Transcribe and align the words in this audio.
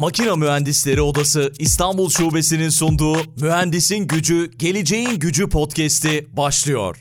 Makina 0.00 0.36
Mühendisleri 0.36 1.02
Odası 1.02 1.52
İstanbul 1.58 2.10
Şubesi'nin 2.10 2.68
sunduğu 2.68 3.16
Mühendisin 3.40 4.06
Gücü, 4.06 4.50
Geleceğin 4.56 5.18
Gücü 5.18 5.48
podcast'i 5.48 6.28
başlıyor. 6.36 7.00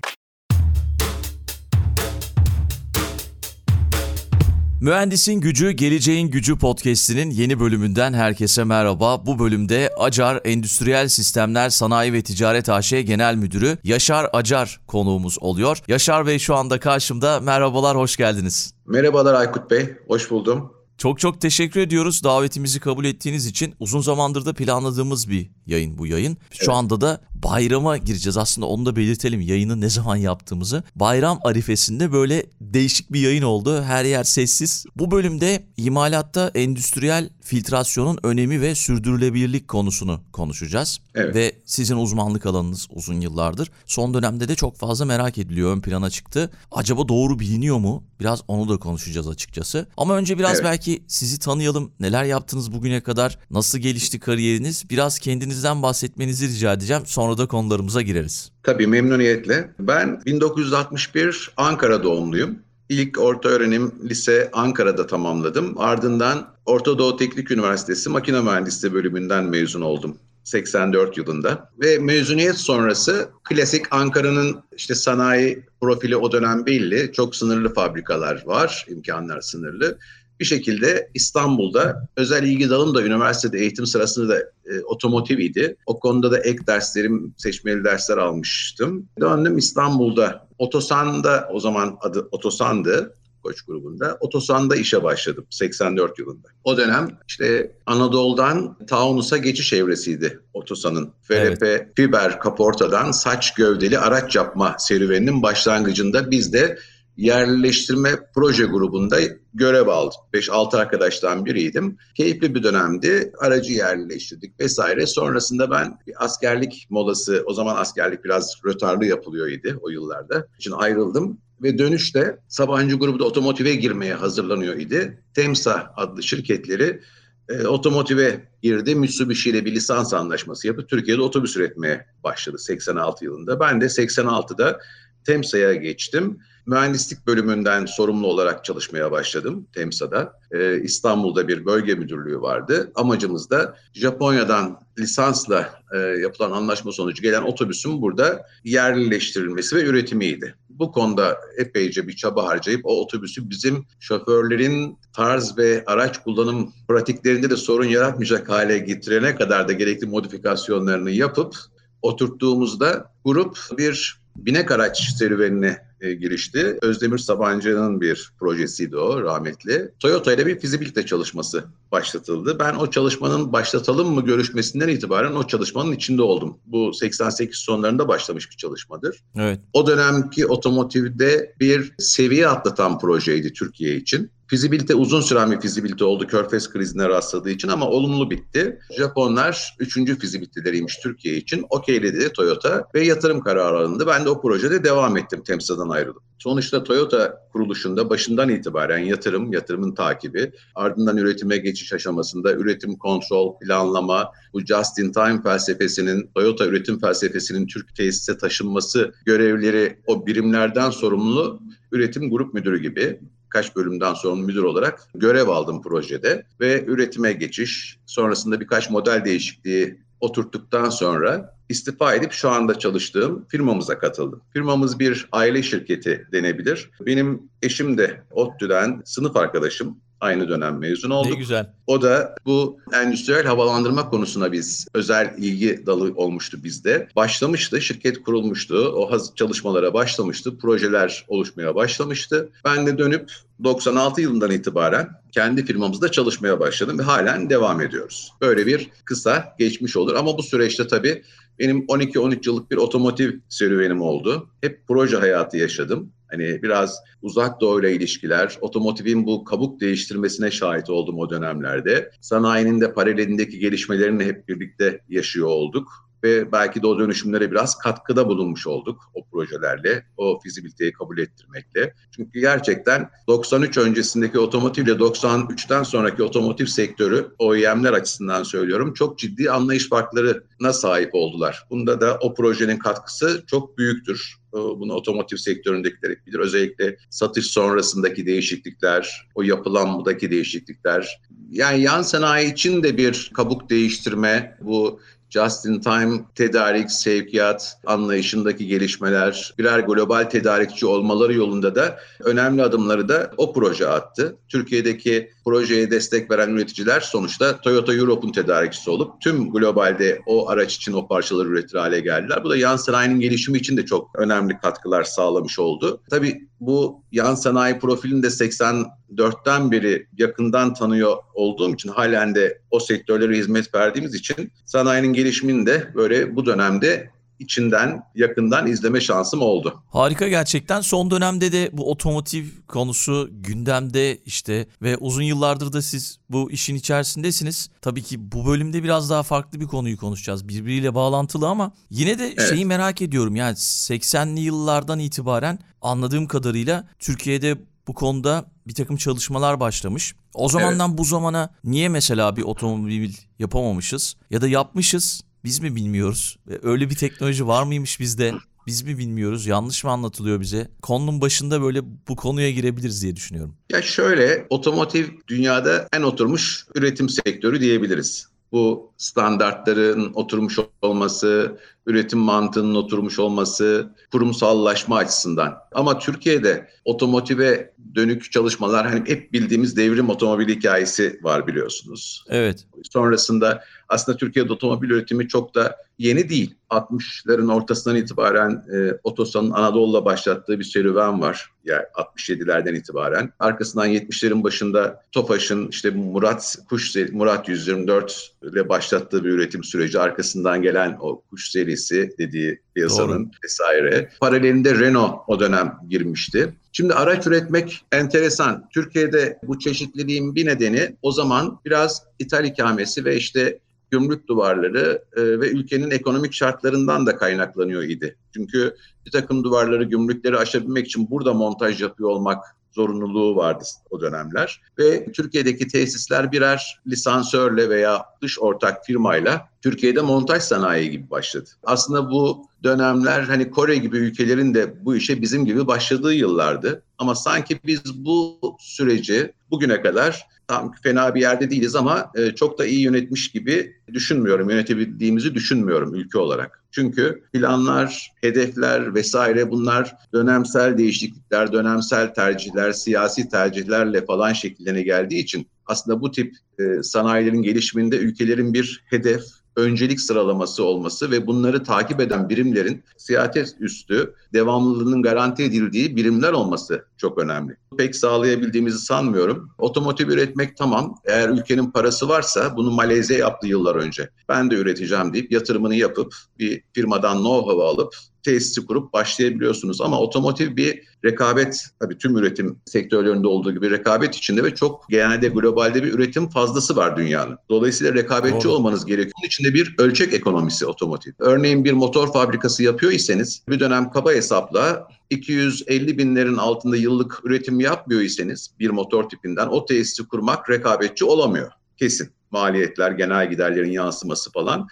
Mühendisin 4.81 5.33
Gücü, 5.33 5.71
Geleceğin 5.71 6.31
Gücü 6.31 6.57
podcast'inin 6.57 7.31
yeni 7.31 7.59
bölümünden 7.59 8.13
herkese 8.13 8.63
merhaba. 8.63 9.25
Bu 9.25 9.39
bölümde 9.39 9.91
Acar 9.97 10.41
Endüstriyel 10.45 11.07
Sistemler 11.07 11.69
Sanayi 11.69 12.13
ve 12.13 12.21
Ticaret 12.21 12.69
AŞ 12.69 12.89
Genel 12.89 13.35
Müdürü 13.35 13.77
Yaşar 13.83 14.29
Acar 14.33 14.81
konuğumuz 14.87 15.37
oluyor. 15.41 15.77
Yaşar 15.87 16.27
Bey 16.27 16.39
şu 16.39 16.55
anda 16.55 16.79
karşımda. 16.79 17.39
Merhabalar, 17.39 17.97
hoş 17.97 18.17
geldiniz. 18.17 18.73
Merhabalar 18.85 19.33
Aykut 19.33 19.71
Bey, 19.71 19.89
hoş 20.07 20.31
buldum. 20.31 20.78
Çok 20.99 21.19
çok 21.19 21.41
teşekkür 21.41 21.79
ediyoruz 21.79 22.23
davetimizi 22.23 22.79
kabul 22.79 23.05
ettiğiniz 23.05 23.45
için. 23.45 23.75
Uzun 23.79 24.01
zamandır 24.01 24.45
da 24.45 24.53
planladığımız 24.53 25.29
bir 25.29 25.49
yayın 25.65 25.97
bu 25.97 26.07
yayın. 26.07 26.37
Şu 26.51 26.57
evet. 26.59 26.69
anda 26.69 27.01
da 27.01 27.21
bayrama 27.33 27.97
gireceğiz. 27.97 28.37
Aslında 28.37 28.67
onu 28.67 28.85
da 28.85 28.95
belirtelim 28.95 29.41
yayını 29.41 29.81
ne 29.81 29.89
zaman 29.89 30.15
yaptığımızı. 30.15 30.83
Bayram 30.95 31.39
arifesinde 31.43 32.11
böyle 32.11 32.45
değişik 32.61 33.13
bir 33.13 33.19
yayın 33.19 33.43
oldu. 33.43 33.83
Her 33.83 34.05
yer 34.05 34.23
sessiz. 34.23 34.85
Bu 34.95 35.11
bölümde 35.11 35.65
imalatta 35.77 36.51
endüstriyel 36.55 37.29
filtrasyonun 37.49 38.19
önemi 38.23 38.61
ve 38.61 38.75
sürdürülebilirlik 38.75 39.67
konusunu 39.67 40.21
konuşacağız. 40.33 40.99
Evet. 41.15 41.35
Ve 41.35 41.55
sizin 41.65 41.97
uzmanlık 41.97 42.45
alanınız 42.45 42.87
uzun 42.91 43.21
yıllardır. 43.21 43.71
Son 43.85 44.13
dönemde 44.13 44.47
de 44.47 44.55
çok 44.55 44.77
fazla 44.77 45.05
merak 45.05 45.37
ediliyor, 45.37 45.75
ön 45.75 45.81
plana 45.81 46.09
çıktı. 46.09 46.49
Acaba 46.71 47.07
doğru 47.07 47.39
biliniyor 47.39 47.77
mu? 47.77 48.03
Biraz 48.19 48.41
onu 48.47 48.69
da 48.69 48.77
konuşacağız 48.77 49.27
açıkçası. 49.27 49.87
Ama 49.97 50.17
önce 50.17 50.39
biraz 50.39 50.53
evet. 50.53 50.63
belki 50.63 51.03
sizi 51.07 51.39
tanıyalım. 51.39 51.91
Neler 51.99 52.23
yaptınız 52.23 52.71
bugüne 52.71 53.01
kadar? 53.01 53.39
Nasıl 53.51 53.79
gelişti 53.79 54.19
kariyeriniz? 54.19 54.89
Biraz 54.89 55.19
kendinizden 55.19 55.81
bahsetmenizi 55.81 56.47
rica 56.47 56.73
edeceğim. 56.73 57.03
Sonra 57.05 57.37
da 57.37 57.47
konularımıza 57.47 58.01
gireriz. 58.01 58.51
Tabii 58.63 58.87
memnuniyetle. 58.87 59.69
Ben 59.79 60.21
1961 60.25 61.51
Ankara 61.57 62.03
doğumluyum. 62.03 62.59
İlk 62.89 63.19
orta 63.19 63.49
öğrenim 63.49 63.91
lise 64.09 64.49
Ankara'da 64.53 65.07
tamamladım. 65.07 65.73
Ardından 65.77 66.55
Orta 66.65 66.97
Doğu 66.97 67.17
Teknik 67.17 67.51
Üniversitesi 67.51 68.09
Makine 68.09 68.41
Mühendisliği 68.41 68.93
bölümünden 68.93 69.43
mezun 69.43 69.81
oldum. 69.81 70.17
84 70.43 71.17
yılında 71.17 71.69
ve 71.81 71.99
mezuniyet 71.99 72.57
sonrası 72.57 73.29
klasik 73.43 73.85
Ankara'nın 73.91 74.63
işte 74.77 74.95
sanayi 74.95 75.65
profili 75.81 76.17
o 76.17 76.31
dönem 76.31 76.65
belli. 76.65 77.11
Çok 77.13 77.35
sınırlı 77.35 77.73
fabrikalar 77.73 78.43
var, 78.45 78.85
imkanlar 78.89 79.41
sınırlı. 79.41 79.97
Bir 80.39 80.45
şekilde 80.45 81.09
İstanbul'da 81.13 82.09
özel 82.17 82.43
ilgi 82.43 82.69
dalım 82.69 82.95
da 82.95 83.03
üniversitede 83.03 83.59
eğitim 83.59 83.85
sırasında 83.85 84.29
da 84.29 84.39
e, 84.39 84.81
otomotiv 84.85 85.37
idi. 85.37 85.75
O 85.85 85.99
konuda 85.99 86.31
da 86.31 86.39
ek 86.39 86.67
derslerim, 86.67 87.33
seçmeli 87.37 87.83
dersler 87.83 88.17
almıştım. 88.17 89.05
Döndüm 89.19 89.57
İstanbul'da. 89.57 90.48
Otosan'da 90.59 91.49
o 91.53 91.59
zaman 91.59 91.97
adı 92.01 92.27
Otosan'dı. 92.31 93.15
Koç 93.43 93.61
grubunda. 93.61 94.17
Otosan'da 94.19 94.75
işe 94.75 95.03
başladım 95.03 95.45
84 95.49 96.19
yılında. 96.19 96.47
O 96.63 96.77
dönem 96.77 97.07
işte 97.27 97.71
Anadolu'dan 97.85 98.77
Taunus'a 98.87 99.37
geçiş 99.37 99.73
evresiydi 99.73 100.39
Otosan'ın. 100.53 101.13
FRP 101.21 101.63
evet. 101.63 101.87
fiber 101.95 102.39
kaportadan 102.39 103.11
saç 103.11 103.53
gövdeli 103.53 103.99
araç 103.99 104.35
yapma 104.35 104.75
serüveninin 104.79 105.43
başlangıcında 105.43 106.31
biz 106.31 106.53
de 106.53 106.79
yerleştirme 107.19 108.09
proje 108.33 108.65
grubunda 108.65 109.17
görev 109.53 109.87
aldım. 109.87 110.19
5-6 110.33 110.77
arkadaştan 110.77 111.45
biriydim. 111.45 111.97
Keyifli 112.15 112.55
bir 112.55 112.63
dönemdi. 112.63 113.31
Aracı 113.39 113.73
yerleştirdik 113.73 114.59
vesaire. 114.59 115.05
Sonrasında 115.05 115.71
ben 115.71 115.99
bir 116.07 116.25
askerlik 116.25 116.87
molası, 116.89 117.43
o 117.45 117.53
zaman 117.53 117.75
askerlik 117.75 118.23
biraz 118.23 118.53
rötarlı 118.65 119.05
yapılıyor 119.05 119.47
idi 119.47 119.77
o 119.81 119.89
yıllarda. 119.89 120.47
için 120.59 120.71
ayrıldım 120.71 121.37
ve 121.63 121.77
dönüşte 121.77 122.39
Sabancı 122.47 122.95
grubu 122.95 123.19
da 123.19 123.23
otomotive 123.23 123.75
girmeye 123.75 124.13
hazırlanıyor 124.13 124.75
idi. 124.75 125.23
Temsa 125.33 125.93
adlı 125.95 126.23
şirketleri 126.23 127.01
e, 127.49 127.67
otomotive 127.67 128.49
girdi. 128.61 128.95
Mitsubishi 128.95 129.49
ile 129.49 129.65
bir 129.65 129.71
lisans 129.71 130.13
anlaşması 130.13 130.67
yapıp 130.67 130.89
Türkiye'de 130.89 131.21
otobüs 131.21 131.57
üretmeye 131.57 132.05
başladı 132.23 132.57
86 132.57 133.25
yılında. 133.25 133.59
Ben 133.59 133.81
de 133.81 133.85
86'da 133.85 134.79
Temsa'ya 135.29 135.73
geçtim. 135.73 136.39
Mühendislik 136.65 137.27
bölümünden 137.27 137.85
sorumlu 137.85 138.27
olarak 138.27 138.65
çalışmaya 138.65 139.11
başladım 139.11 139.67
TEMSA'da. 139.73 140.33
Ee, 140.51 140.81
İstanbul'da 140.83 141.47
bir 141.47 141.65
bölge 141.65 141.95
müdürlüğü 141.95 142.41
vardı. 142.41 142.91
Amacımız 142.95 143.49
da 143.49 143.75
Japonya'dan 143.93 144.81
lisansla 144.99 145.69
e, 145.93 145.97
yapılan 145.97 146.51
anlaşma 146.51 146.91
sonucu 146.91 147.21
gelen 147.23 147.41
otobüsün 147.41 148.01
burada 148.01 148.45
yerleştirilmesi 148.63 149.75
ve 149.75 149.83
üretimiydi. 149.83 150.55
Bu 150.69 150.91
konuda 150.91 151.37
epeyce 151.57 152.07
bir 152.07 152.15
çaba 152.15 152.45
harcayıp 152.45 152.81
o 152.83 153.01
otobüsü 153.01 153.49
bizim 153.49 153.85
şoförlerin 153.99 154.97
tarz 155.15 155.57
ve 155.57 155.83
araç 155.87 156.23
kullanım 156.23 156.73
pratiklerinde 156.87 157.49
de 157.49 157.55
sorun 157.55 157.87
yaratmayacak 157.87 158.49
hale 158.49 158.77
getirene 158.77 159.35
kadar 159.35 159.67
da 159.67 159.73
gerekli 159.73 160.07
modifikasyonlarını 160.07 161.11
yapıp 161.11 161.55
oturttuğumuzda 162.01 163.11
grup 163.25 163.57
bir 163.77 164.19
binek 164.45 164.71
araç 164.71 165.17
serüvenine 165.17 165.89
e, 166.01 166.13
girişti. 166.13 166.77
Özdemir 166.81 167.17
Sabancı'nın 167.17 168.01
bir 168.01 168.31
projesiydi 168.39 168.97
o 168.97 169.23
rahmetli. 169.23 169.91
Toyota 169.99 170.33
ile 170.33 170.45
bir 170.45 170.59
fizibilite 170.59 171.05
çalışması 171.05 171.63
başlatıldı. 171.91 172.59
Ben 172.59 172.75
o 172.75 172.89
çalışmanın 172.89 173.53
başlatalım 173.53 174.13
mı 174.13 174.25
görüşmesinden 174.25 174.87
itibaren 174.87 175.35
o 175.35 175.47
çalışmanın 175.47 175.91
içinde 175.91 176.21
oldum. 176.21 176.57
Bu 176.65 176.93
88 176.93 177.57
sonlarında 177.57 178.07
başlamış 178.07 178.51
bir 178.51 178.57
çalışmadır. 178.57 179.23
Evet. 179.35 179.59
O 179.73 179.87
dönemki 179.87 180.45
otomotivde 180.45 181.55
bir 181.59 181.93
seviye 181.97 182.47
atlatan 182.47 182.99
projeydi 182.99 183.53
Türkiye 183.53 183.95
için. 183.95 184.31
Fizibilite 184.49 184.95
uzun 184.95 185.21
süren 185.21 185.51
bir 185.51 185.61
fizibilite 185.61 186.05
oldu 186.05 186.27
Körfez 186.27 186.69
krizine 186.69 187.09
rastladığı 187.09 187.49
için 187.49 187.67
ama 187.67 187.87
olumlu 187.87 188.29
bitti. 188.29 188.79
Japonlar 188.97 189.75
üçüncü 189.79 190.19
fizibiliteleriymiş 190.19 190.97
Türkiye 190.97 191.35
için. 191.35 191.65
Okeyledi 191.69 192.33
Toyota 192.33 192.85
ve 192.95 193.05
yatırım 193.05 193.41
kararı 193.41 193.77
alındı. 193.77 194.07
Ben 194.07 194.25
de 194.25 194.29
o 194.29 194.41
projede 194.41 194.83
devam 194.83 195.17
ettim 195.17 195.43
Temsa'dan 195.43 195.89
ayrılıp. 195.89 196.23
Sonuçta 196.39 196.83
Toyota 196.83 197.47
kuruluşunda 197.53 198.09
başından 198.09 198.49
itibaren 198.49 198.97
yatırım, 198.97 199.53
yatırımın 199.53 199.95
takibi, 199.95 200.51
ardından 200.75 201.17
üretime 201.17 201.57
geçiş 201.57 201.93
aşamasında 201.93 202.53
üretim 202.53 202.95
kontrol, 202.95 203.59
planlama, 203.59 204.31
bu 204.53 204.65
just 204.65 204.99
in 204.99 205.11
time 205.11 205.41
felsefesinin, 205.41 206.29
Toyota 206.35 206.65
üretim 206.65 206.99
felsefesinin 206.99 207.67
Türk 207.67 207.95
tesise 207.95 208.37
taşınması 208.37 209.13
görevleri 209.25 209.99
o 210.07 210.25
birimlerden 210.25 210.89
sorumlu 210.89 211.59
üretim 211.91 212.29
grup 212.29 212.53
müdürü 212.53 212.81
gibi 212.81 213.19
kaç 213.49 213.75
bölümden 213.75 214.13
sonra 214.13 214.35
müdür 214.35 214.63
olarak 214.63 214.99
görev 215.15 215.47
aldım 215.47 215.81
projede 215.81 216.45
ve 216.59 216.85
üretime 216.85 217.33
geçiş, 217.33 217.97
sonrasında 218.05 218.59
birkaç 218.59 218.89
model 218.89 219.25
değişikliği 219.25 219.99
oturttuktan 220.21 220.89
sonra 220.89 221.55
istifa 221.69 222.15
edip 222.15 222.31
şu 222.31 222.49
anda 222.49 222.79
çalıştığım 222.79 223.45
firmamıza 223.49 223.99
katıldım. 223.99 224.41
Firmamız 224.53 224.99
bir 224.99 225.27
aile 225.31 225.63
şirketi 225.63 226.27
denebilir. 226.31 226.89
Benim 227.05 227.41
eşim 227.61 227.97
de 227.97 228.23
ODTÜ'den 228.31 229.01
sınıf 229.05 229.35
arkadaşım 229.35 229.97
aynı 230.21 230.49
dönem 230.49 230.77
mezun 230.77 231.09
olduk. 231.09 231.31
Ne 231.31 231.37
güzel. 231.37 231.73
O 231.87 232.01
da 232.01 232.35
bu 232.45 232.79
endüstriyel 232.93 233.45
havalandırma 233.45 234.09
konusuna 234.09 234.51
biz 234.51 234.87
özel 234.93 235.33
ilgi 235.37 235.85
dalı 235.85 236.13
olmuştu 236.15 236.63
bizde. 236.63 237.07
Başlamıştı, 237.15 237.81
şirket 237.81 238.23
kurulmuştu. 238.23 238.75
O 238.75 239.17
çalışmalara 239.35 239.93
başlamıştı. 239.93 240.57
Projeler 240.57 241.25
oluşmaya 241.27 241.75
başlamıştı. 241.75 242.49
Ben 242.65 242.87
de 242.87 242.97
dönüp 242.97 243.31
96 243.63 244.21
yılından 244.21 244.51
itibaren 244.51 245.09
kendi 245.31 245.65
firmamızda 245.65 246.11
çalışmaya 246.11 246.59
başladım 246.59 246.99
ve 246.99 247.03
halen 247.03 247.49
devam 247.49 247.81
ediyoruz. 247.81 248.33
Böyle 248.41 248.65
bir 248.65 248.89
kısa 249.05 249.55
geçmiş 249.59 249.97
olur 249.97 250.15
ama 250.15 250.37
bu 250.37 250.43
süreçte 250.43 250.87
tabii 250.87 251.23
benim 251.59 251.85
12-13 251.85 252.39
yıllık 252.45 252.71
bir 252.71 252.77
otomotiv 252.77 253.31
serüvenim 253.49 254.01
oldu. 254.01 254.49
Hep 254.61 254.81
proje 254.87 255.17
hayatı 255.17 255.57
yaşadım. 255.57 256.11
Hani 256.31 256.63
biraz 256.63 256.99
uzak 257.21 257.61
doğuyla 257.61 257.89
ilişkiler, 257.89 258.57
otomotivin 258.61 259.25
bu 259.25 259.43
kabuk 259.43 259.81
değiştirmesine 259.81 260.51
şahit 260.51 260.89
oldum 260.89 261.19
o 261.19 261.29
dönemlerde. 261.29 262.11
Sanayinin 262.21 262.81
de 262.81 262.93
paralelindeki 262.93 263.59
gelişmelerini 263.59 264.23
hep 264.23 264.47
birlikte 264.47 265.01
yaşıyor 265.09 265.47
olduk. 265.47 266.08
Ve 266.23 266.51
belki 266.51 266.81
de 266.81 266.87
o 266.87 266.99
dönüşümlere 266.99 267.51
biraz 267.51 267.77
katkıda 267.77 268.27
bulunmuş 268.27 268.67
olduk 268.67 269.11
o 269.13 269.25
projelerle, 269.25 270.05
o 270.17 270.39
fizibiliteyi 270.39 270.91
kabul 270.91 271.17
ettirmekle. 271.17 271.93
Çünkü 272.15 272.39
gerçekten 272.39 273.09
93 273.27 273.77
öncesindeki 273.77 274.39
otomotiv 274.39 274.83
ile 274.83 274.91
93'ten 274.91 275.83
sonraki 275.83 276.23
otomotiv 276.23 276.65
sektörü 276.65 277.27
OEM'ler 277.39 277.93
açısından 277.93 278.43
söylüyorum 278.43 278.93
çok 278.93 279.19
ciddi 279.19 279.51
anlayış 279.51 279.89
farklarına 279.89 280.73
sahip 280.73 281.09
oldular. 281.15 281.65
Bunda 281.69 282.01
da 282.01 282.17
o 282.21 282.33
projenin 282.33 282.77
katkısı 282.77 283.43
çok 283.47 283.77
büyüktür. 283.77 284.39
Bunu 284.53 284.93
otomotiv 284.93 285.37
sektöründekiler 285.37 286.25
bilir. 286.25 286.39
Özellikle 286.39 286.97
satış 287.09 287.47
sonrasındaki 287.47 288.25
değişiklikler, 288.25 289.27
o 289.35 289.41
yapılanmadaki 289.41 290.31
değişiklikler. 290.31 291.21
Yani 291.51 291.81
yan 291.81 292.01
sanayi 292.01 292.53
için 292.53 292.83
de 292.83 292.97
bir 292.97 293.31
kabuk 293.33 293.69
değiştirme, 293.69 294.57
bu 294.61 294.99
just 295.29 295.65
in 295.65 295.79
time 295.79 296.25
tedarik, 296.35 296.91
sevkiyat 296.91 297.77
anlayışındaki 297.85 298.67
gelişmeler, 298.67 299.53
birer 299.57 299.79
global 299.79 300.23
tedarikçi 300.23 300.85
olmaları 300.85 301.33
yolunda 301.33 301.75
da 301.75 301.99
önemli 302.23 302.63
adımları 302.63 303.09
da 303.09 303.31
o 303.37 303.53
proje 303.53 303.87
attı. 303.87 304.37
Türkiye'deki 304.47 305.31
projeye 305.45 305.91
destek 305.91 306.31
veren 306.31 306.49
üreticiler 306.49 306.99
sonuçta 306.99 307.61
Toyota 307.61 307.93
Europe'un 307.93 308.31
tedarikçisi 308.31 308.89
olup 308.89 309.21
tüm 309.21 309.51
globalde 309.51 310.21
o 310.25 310.49
araç 310.49 310.75
için 310.75 310.93
o 310.93 311.07
parçaları 311.07 311.49
üretir 311.49 311.77
hale 311.77 311.99
geldiler. 311.99 312.43
Bu 312.43 312.49
da 312.49 312.57
yan 312.57 312.77
sanayinin 312.77 313.19
gelişimi 313.19 313.57
için 313.57 313.77
de 313.77 313.85
çok 313.85 314.19
önemli 314.19 314.57
katkılar 314.57 315.03
sağlamış 315.03 315.59
oldu. 315.59 316.01
Tabii 316.09 316.48
bu 316.59 317.03
yan 317.11 317.35
sanayi 317.35 317.79
profilini 317.79 318.23
de 318.23 318.27
84'ten 318.27 319.71
beri 319.71 320.07
yakından 320.17 320.73
tanıyor 320.73 321.17
olduğum 321.33 321.73
için 321.73 321.89
halen 321.89 322.35
de 322.35 322.61
o 322.71 322.79
sektörlere 322.79 323.37
hizmet 323.37 323.75
verdiğimiz 323.75 324.15
için 324.15 324.51
sanayinin 324.65 325.13
gelişimini 325.13 325.65
de 325.65 325.91
böyle 325.95 326.35
bu 326.35 326.45
dönemde 326.45 327.09
içinden 327.39 328.03
yakından 328.15 328.67
izleme 328.67 329.01
şansım 329.01 329.41
oldu. 329.41 329.83
Harika 329.89 330.27
gerçekten. 330.27 330.81
Son 330.81 331.11
dönemde 331.11 331.51
de 331.51 331.69
bu 331.73 331.91
otomotiv 331.91 332.45
konusu 332.67 333.29
gündemde 333.31 334.17
işte 334.17 334.67
ve 334.81 334.97
uzun 334.97 335.23
yıllardır 335.23 335.73
da 335.73 335.81
siz 335.81 336.19
bu 336.29 336.51
işin 336.51 336.75
içerisindesiniz. 336.75 337.69
Tabii 337.81 338.03
ki 338.03 338.31
bu 338.31 338.45
bölümde 338.45 338.83
biraz 338.83 339.09
daha 339.09 339.23
farklı 339.23 339.59
bir 339.59 339.67
konuyu 339.67 339.97
konuşacağız. 339.97 340.47
Birbiriyle 340.47 340.95
bağlantılı 340.95 341.47
ama 341.47 341.71
yine 341.89 342.19
de 342.19 342.27
Evet. 342.27 342.49
şeyi 342.49 342.65
merak 342.65 343.01
ediyorum. 343.01 343.35
Yani 343.35 343.55
80'li 343.55 344.39
yıllardan 344.39 344.99
itibaren 344.99 345.59
anladığım 345.81 346.27
kadarıyla 346.27 346.87
Türkiye'de 346.99 347.57
bu 347.87 347.93
konuda 347.93 348.45
bir 348.67 348.73
takım 348.73 348.97
çalışmalar 348.97 349.59
başlamış. 349.59 350.15
O 350.33 350.49
zamandan 350.49 350.97
bu 350.97 351.03
zamana 351.03 351.49
niye 351.63 351.89
mesela 351.89 352.35
bir 352.35 352.41
otomobil 352.41 353.13
yapamamışız 353.39 354.15
ya 354.29 354.41
da 354.41 354.47
yapmışız 354.47 355.21
biz 355.43 355.59
mi 355.59 355.75
bilmiyoruz? 355.75 356.37
Ve 356.47 356.59
Öyle 356.63 356.89
bir 356.89 356.95
teknoloji 356.95 357.47
var 357.47 357.63
mıymış 357.63 357.99
bizde? 357.99 358.33
Biz 358.67 358.81
mi 358.83 358.97
bilmiyoruz? 358.97 359.45
Yanlış 359.47 359.83
mı 359.83 359.91
anlatılıyor 359.91 360.39
bize? 360.41 360.67
Konunun 360.81 361.21
başında 361.21 361.61
böyle 361.61 361.81
bu 362.07 362.15
konuya 362.15 362.51
girebiliriz 362.51 363.03
diye 363.03 363.15
düşünüyorum. 363.15 363.55
Ya 363.71 363.81
şöyle, 363.81 364.47
otomotiv 364.49 365.05
dünyada 365.27 365.87
en 365.93 366.01
oturmuş 366.01 366.65
üretim 366.75 367.09
sektörü 367.09 367.59
diyebiliriz. 367.59 368.27
Bu 368.51 368.91
standartların 368.97 370.11
oturmuş 370.13 370.59
olması, 370.81 371.59
üretim 371.85 372.19
mantığının 372.19 372.75
oturmuş 372.75 373.19
olması, 373.19 373.95
kurumsallaşma 374.11 374.97
açısından. 374.97 375.57
Ama 375.71 375.99
Türkiye'de 375.99 376.69
otomotive 376.85 377.73
dönük 377.95 378.31
çalışmalar 378.31 378.87
hani 378.87 379.09
hep 379.09 379.33
bildiğimiz 379.33 379.77
devrim 379.77 380.09
otomobil 380.09 380.55
hikayesi 380.55 381.19
var 381.21 381.47
biliyorsunuz. 381.47 382.23
Evet. 382.29 382.67
Sonrasında 382.91 383.63
aslında 383.89 384.17
Türkiye'de 384.17 384.53
otomobil 384.53 384.89
üretimi 384.89 385.27
çok 385.27 385.55
da 385.55 385.75
yeni 385.97 386.29
değil. 386.29 386.55
60'ların 386.69 387.53
ortasından 387.53 387.97
itibaren 387.97 388.65
e, 388.73 388.99
Otosan'ın 389.03 389.51
Anadolu'la 389.51 390.05
başlattığı 390.05 390.59
bir 390.59 390.63
serüven 390.63 391.21
var. 391.21 391.51
Yani 391.63 391.83
67'lerden 392.17 392.75
itibaren. 392.75 393.33
Arkasından 393.39 393.89
70'lerin 393.89 394.43
başında 394.43 395.01
Tofaş'ın 395.11 395.67
işte 395.67 395.89
Murat 395.89 396.57
Kuş 396.69 396.95
Murat 397.11 397.49
124 397.49 398.31
ile 398.43 398.69
başlattığı 398.69 399.23
bir 399.23 399.29
üretim 399.29 399.63
süreci. 399.63 399.99
Arkasından 399.99 400.61
gelen 400.61 400.97
o 400.99 401.21
Kuş 401.21 401.51
serisi 401.51 402.13
dediği 402.17 402.61
piyasanın 402.75 403.31
vesaire. 403.43 404.09
Paralelinde 404.19 404.79
Renault 404.79 405.19
o 405.27 405.39
dönem 405.39 405.73
girmişti. 405.89 406.53
Şimdi 406.71 406.93
araç 406.93 407.27
üretmek 407.27 407.85
enteresan. 407.91 408.69
Türkiye'de 408.73 409.39
bu 409.43 409.59
çeşitliliğin 409.59 410.35
bir 410.35 410.45
nedeni 410.45 410.95
o 411.01 411.11
zaman 411.11 411.59
biraz 411.65 412.03
ithal 412.19 412.45
ikamesi 412.45 413.05
ve 413.05 413.15
işte 413.15 413.59
gümrük 413.91 414.27
duvarları 414.27 415.03
e, 415.15 415.21
ve 415.21 415.49
ülkenin 415.49 415.91
ekonomik 415.91 416.33
şartlarından 416.33 417.05
da 417.05 417.15
kaynaklanıyor 417.17 417.83
idi. 417.83 418.15
Çünkü 418.33 418.75
bir 419.05 419.11
takım 419.11 419.43
duvarları, 419.43 419.83
gümrükleri 419.83 420.37
aşabilmek 420.37 420.85
için 420.85 421.09
burada 421.09 421.33
montaj 421.33 421.81
yapıyor 421.81 422.09
olmak 422.09 422.43
zorunluluğu 422.71 423.35
vardı 423.35 423.63
o 423.89 424.01
dönemler. 424.01 424.61
Ve 424.79 425.11
Türkiye'deki 425.11 425.67
tesisler 425.67 426.31
birer 426.31 426.79
lisansörle 426.87 427.69
veya 427.69 428.05
dış 428.21 428.39
ortak 428.39 428.85
firmayla 428.85 429.49
Türkiye'de 429.61 430.01
montaj 430.01 430.43
sanayi 430.43 430.91
gibi 430.91 431.09
başladı. 431.09 431.49
Aslında 431.63 432.11
bu 432.11 432.45
dönemler 432.63 433.21
hani 433.21 433.51
Kore 433.51 433.75
gibi 433.75 433.97
ülkelerin 433.97 434.53
de 434.53 434.85
bu 434.85 434.95
işe 434.95 435.21
bizim 435.21 435.45
gibi 435.45 435.67
başladığı 435.67 436.13
yıllardı. 436.13 436.83
Ama 436.97 437.15
sanki 437.15 437.59
biz 437.65 438.05
bu 438.05 438.39
süreci 438.59 439.33
bugüne 439.51 439.81
kadar 439.81 440.27
tam 440.49 440.73
fena 440.83 441.15
bir 441.15 441.21
yerde 441.21 441.49
değiliz 441.49 441.75
ama 441.75 442.11
e, 442.15 442.35
çok 442.35 442.59
da 442.59 442.65
iyi 442.65 442.81
yönetmiş 442.81 443.31
gibi 443.31 443.75
düşünmüyorum. 443.93 444.49
Yönetebildiğimizi 444.49 445.35
düşünmüyorum 445.35 445.95
ülke 445.95 446.17
olarak. 446.17 446.63
Çünkü 446.71 447.23
planlar, 447.33 448.11
hedefler 448.21 448.95
vesaire 448.95 449.51
bunlar 449.51 449.95
dönemsel 450.13 450.77
değişiklikler, 450.77 451.53
dönemsel 451.53 452.13
tercihler, 452.13 452.71
siyasi 452.71 453.29
tercihlerle 453.29 454.05
falan 454.05 454.33
şekillene 454.33 454.81
geldiği 454.81 455.19
için 455.19 455.47
aslında 455.65 456.01
bu 456.01 456.11
tip 456.11 456.35
e, 456.59 456.83
sanayilerin 456.83 457.41
gelişiminde 457.41 457.97
ülkelerin 457.97 458.53
bir 458.53 458.83
hedef, 458.85 459.21
öncelik 459.55 460.01
sıralaması 460.01 460.63
olması 460.63 461.11
ve 461.11 461.27
bunları 461.27 461.63
takip 461.63 461.99
eden 461.99 462.29
birimlerin 462.29 462.83
siyaset 462.97 463.55
üstü 463.59 464.13
devamlılığının 464.33 465.01
garanti 465.01 465.43
edildiği 465.43 465.95
birimler 465.95 466.31
olması 466.31 466.85
çok 466.99 467.17
önemli. 467.17 467.55
Pek 467.77 467.95
sağlayabildiğimizi 467.95 468.79
sanmıyorum. 468.79 469.51
Otomotiv 469.57 470.09
üretmek 470.09 470.57
tamam. 470.57 470.95
Eğer 471.05 471.29
ülkenin 471.29 471.71
parası 471.71 472.09
varsa 472.09 472.57
bunu 472.57 472.71
Malezya 472.71 473.17
yaptı 473.17 473.47
yıllar 473.47 473.75
önce. 473.75 474.09
Ben 474.29 474.51
de 474.51 474.55
üreteceğim 474.55 475.13
deyip 475.13 475.31
yatırımını 475.31 475.75
yapıp 475.75 476.15
bir 476.39 476.61
firmadan 476.73 477.17
know-how 477.17 477.63
alıp 477.63 477.93
tesisi 478.23 478.65
kurup 478.65 478.93
başlayabiliyorsunuz. 478.93 479.81
Ama 479.81 479.99
otomotiv 479.99 480.55
bir 480.55 480.83
rekabet, 481.05 481.65
tabii 481.79 481.97
tüm 481.97 482.17
üretim 482.17 482.59
sektörlerinde 482.65 483.27
olduğu 483.27 483.51
gibi 483.51 483.71
rekabet 483.71 484.15
içinde 484.15 484.43
ve 484.43 484.55
çok 484.55 484.89
genelde 484.89 485.27
globalde 485.27 485.83
bir 485.83 485.93
üretim 485.93 486.29
fazlası 486.29 486.75
var 486.75 486.97
dünyanın. 486.97 487.37
Dolayısıyla 487.49 487.93
rekabetçi 487.93 488.47
Doğru. 488.47 488.53
olmanız 488.53 488.85
gerekiyor. 488.85 489.13
Bunun 489.17 489.27
içinde 489.27 489.53
bir 489.53 489.75
ölçek 489.77 490.13
ekonomisi 490.13 490.65
otomotiv. 490.65 491.11
Örneğin 491.19 491.65
bir 491.65 491.73
motor 491.73 492.13
fabrikası 492.13 492.63
yapıyor 492.63 492.91
iseniz 492.91 493.43
bir 493.49 493.59
dönem 493.59 493.91
kaba 493.91 494.11
hesapla 494.11 494.87
250 495.09 495.97
binlerin 495.97 496.37
altında 496.37 496.77
yıllık 496.77 497.19
üretim 497.23 497.59
yapmıyor 497.59 498.01
iseniz 498.01 498.51
bir 498.59 498.69
motor 498.69 499.09
tipinden 499.09 499.47
o 499.47 499.65
tesisi 499.65 500.07
kurmak 500.07 500.49
rekabetçi 500.49 501.05
olamıyor. 501.05 501.51
Kesin. 501.77 502.09
Maliyetler, 502.31 502.91
genel 502.91 503.29
giderlerin 503.29 503.71
yansıması 503.71 504.31
falan 504.31 504.67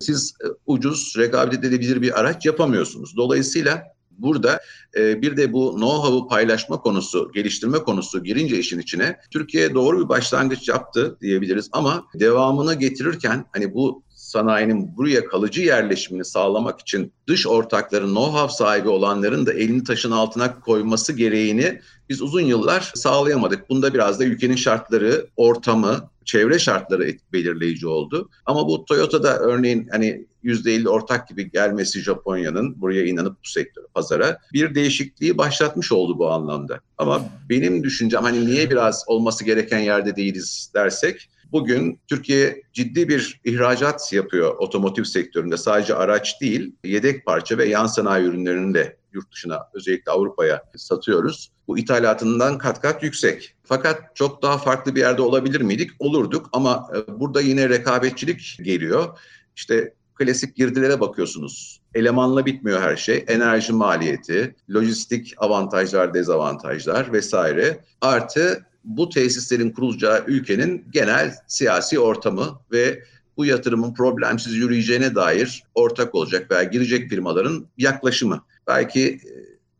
siz 0.00 0.34
e, 0.44 0.46
ucuz, 0.66 1.14
rekabet 1.18 1.64
edebilir 1.64 2.02
bir 2.02 2.20
araç 2.20 2.46
yapamıyorsunuz. 2.46 3.16
Dolayısıyla 3.16 3.82
burada 4.10 4.60
e, 4.96 5.22
bir 5.22 5.36
de 5.36 5.52
bu 5.52 5.70
know-how'u 5.70 6.28
paylaşma 6.28 6.80
konusu, 6.80 7.32
geliştirme 7.34 7.78
konusu 7.78 8.24
girince 8.24 8.58
işin 8.58 8.78
içine 8.78 9.16
Türkiye 9.30 9.74
doğru 9.74 10.04
bir 10.04 10.08
başlangıç 10.08 10.68
yaptı 10.68 11.18
diyebiliriz 11.20 11.68
ama 11.72 12.06
devamını 12.14 12.74
getirirken 12.74 13.44
hani 13.52 13.74
bu 13.74 14.02
sanayinin 14.28 14.96
buraya 14.96 15.24
kalıcı 15.24 15.62
yerleşimini 15.62 16.24
sağlamak 16.24 16.80
için 16.80 17.12
dış 17.26 17.46
ortakların, 17.46 18.14
know-how 18.14 18.56
sahibi 18.56 18.88
olanların 18.88 19.46
da 19.46 19.52
elini 19.52 19.84
taşın 19.84 20.10
altına 20.10 20.60
koyması 20.60 21.12
gereğini 21.12 21.80
biz 22.08 22.22
uzun 22.22 22.40
yıllar 22.40 22.92
sağlayamadık. 22.94 23.70
Bunda 23.70 23.94
biraz 23.94 24.20
da 24.20 24.24
ülkenin 24.24 24.56
şartları, 24.56 25.26
ortamı, 25.36 26.10
çevre 26.24 26.58
şartları 26.58 27.12
belirleyici 27.32 27.86
oldu. 27.86 28.28
Ama 28.46 28.68
bu 28.68 28.84
Toyota'da 28.84 29.38
örneğin 29.38 29.88
hani 29.90 30.26
%50 30.44 30.88
ortak 30.88 31.28
gibi 31.28 31.50
gelmesi 31.50 32.00
Japonya'nın 32.00 32.80
buraya 32.80 33.04
inanıp 33.04 33.36
bu 33.44 33.48
sektöre, 33.48 33.86
pazara 33.94 34.38
bir 34.52 34.74
değişikliği 34.74 35.38
başlatmış 35.38 35.92
oldu 35.92 36.18
bu 36.18 36.30
anlamda. 36.30 36.80
Ama 36.98 37.24
benim 37.48 37.84
düşüncem 37.84 38.22
hani 38.22 38.46
niye 38.46 38.70
biraz 38.70 39.04
olması 39.06 39.44
gereken 39.44 39.78
yerde 39.78 40.16
değiliz 40.16 40.70
dersek 40.74 41.28
Bugün 41.52 42.00
Türkiye 42.08 42.62
ciddi 42.72 43.08
bir 43.08 43.40
ihracat 43.44 44.12
yapıyor 44.12 44.56
otomotiv 44.58 45.04
sektöründe. 45.04 45.56
Sadece 45.56 45.94
araç 45.94 46.40
değil, 46.40 46.74
yedek 46.84 47.26
parça 47.26 47.58
ve 47.58 47.64
yan 47.64 47.86
sanayi 47.86 48.26
ürünlerini 48.26 48.74
de 48.74 48.96
yurt 49.12 49.32
dışına 49.32 49.68
özellikle 49.74 50.12
Avrupa'ya 50.12 50.62
satıyoruz. 50.76 51.50
Bu 51.68 51.78
ithalatından 51.78 52.58
kat 52.58 52.80
kat 52.80 53.02
yüksek. 53.02 53.54
Fakat 53.64 54.16
çok 54.16 54.42
daha 54.42 54.58
farklı 54.58 54.94
bir 54.94 55.00
yerde 55.00 55.22
olabilir 55.22 55.60
miydik? 55.60 55.90
Olurduk 55.98 56.48
ama 56.52 56.90
e, 56.94 57.20
burada 57.20 57.40
yine 57.40 57.68
rekabetçilik 57.68 58.58
geliyor. 58.62 59.18
İşte 59.56 59.94
klasik 60.14 60.56
girdilere 60.56 61.00
bakıyorsunuz. 61.00 61.80
Elemanla 61.94 62.46
bitmiyor 62.46 62.80
her 62.80 62.96
şey. 62.96 63.24
Enerji 63.28 63.72
maliyeti, 63.72 64.56
lojistik 64.74 65.34
avantajlar, 65.38 66.14
dezavantajlar 66.14 67.12
vesaire. 67.12 67.84
Artı 68.00 68.67
bu 68.84 69.08
tesislerin 69.08 69.70
kurulacağı 69.70 70.24
ülkenin 70.26 70.84
genel 70.92 71.34
siyasi 71.46 71.98
ortamı 72.00 72.60
ve 72.72 73.02
bu 73.36 73.44
yatırımın 73.44 73.94
problemsiz 73.94 74.54
yürüyeceğine 74.54 75.14
dair 75.14 75.62
ortak 75.74 76.14
olacak 76.14 76.50
veya 76.50 76.62
girecek 76.62 77.10
firmaların 77.10 77.66
yaklaşımı. 77.78 78.44
Belki 78.66 79.08
e, 79.08 79.30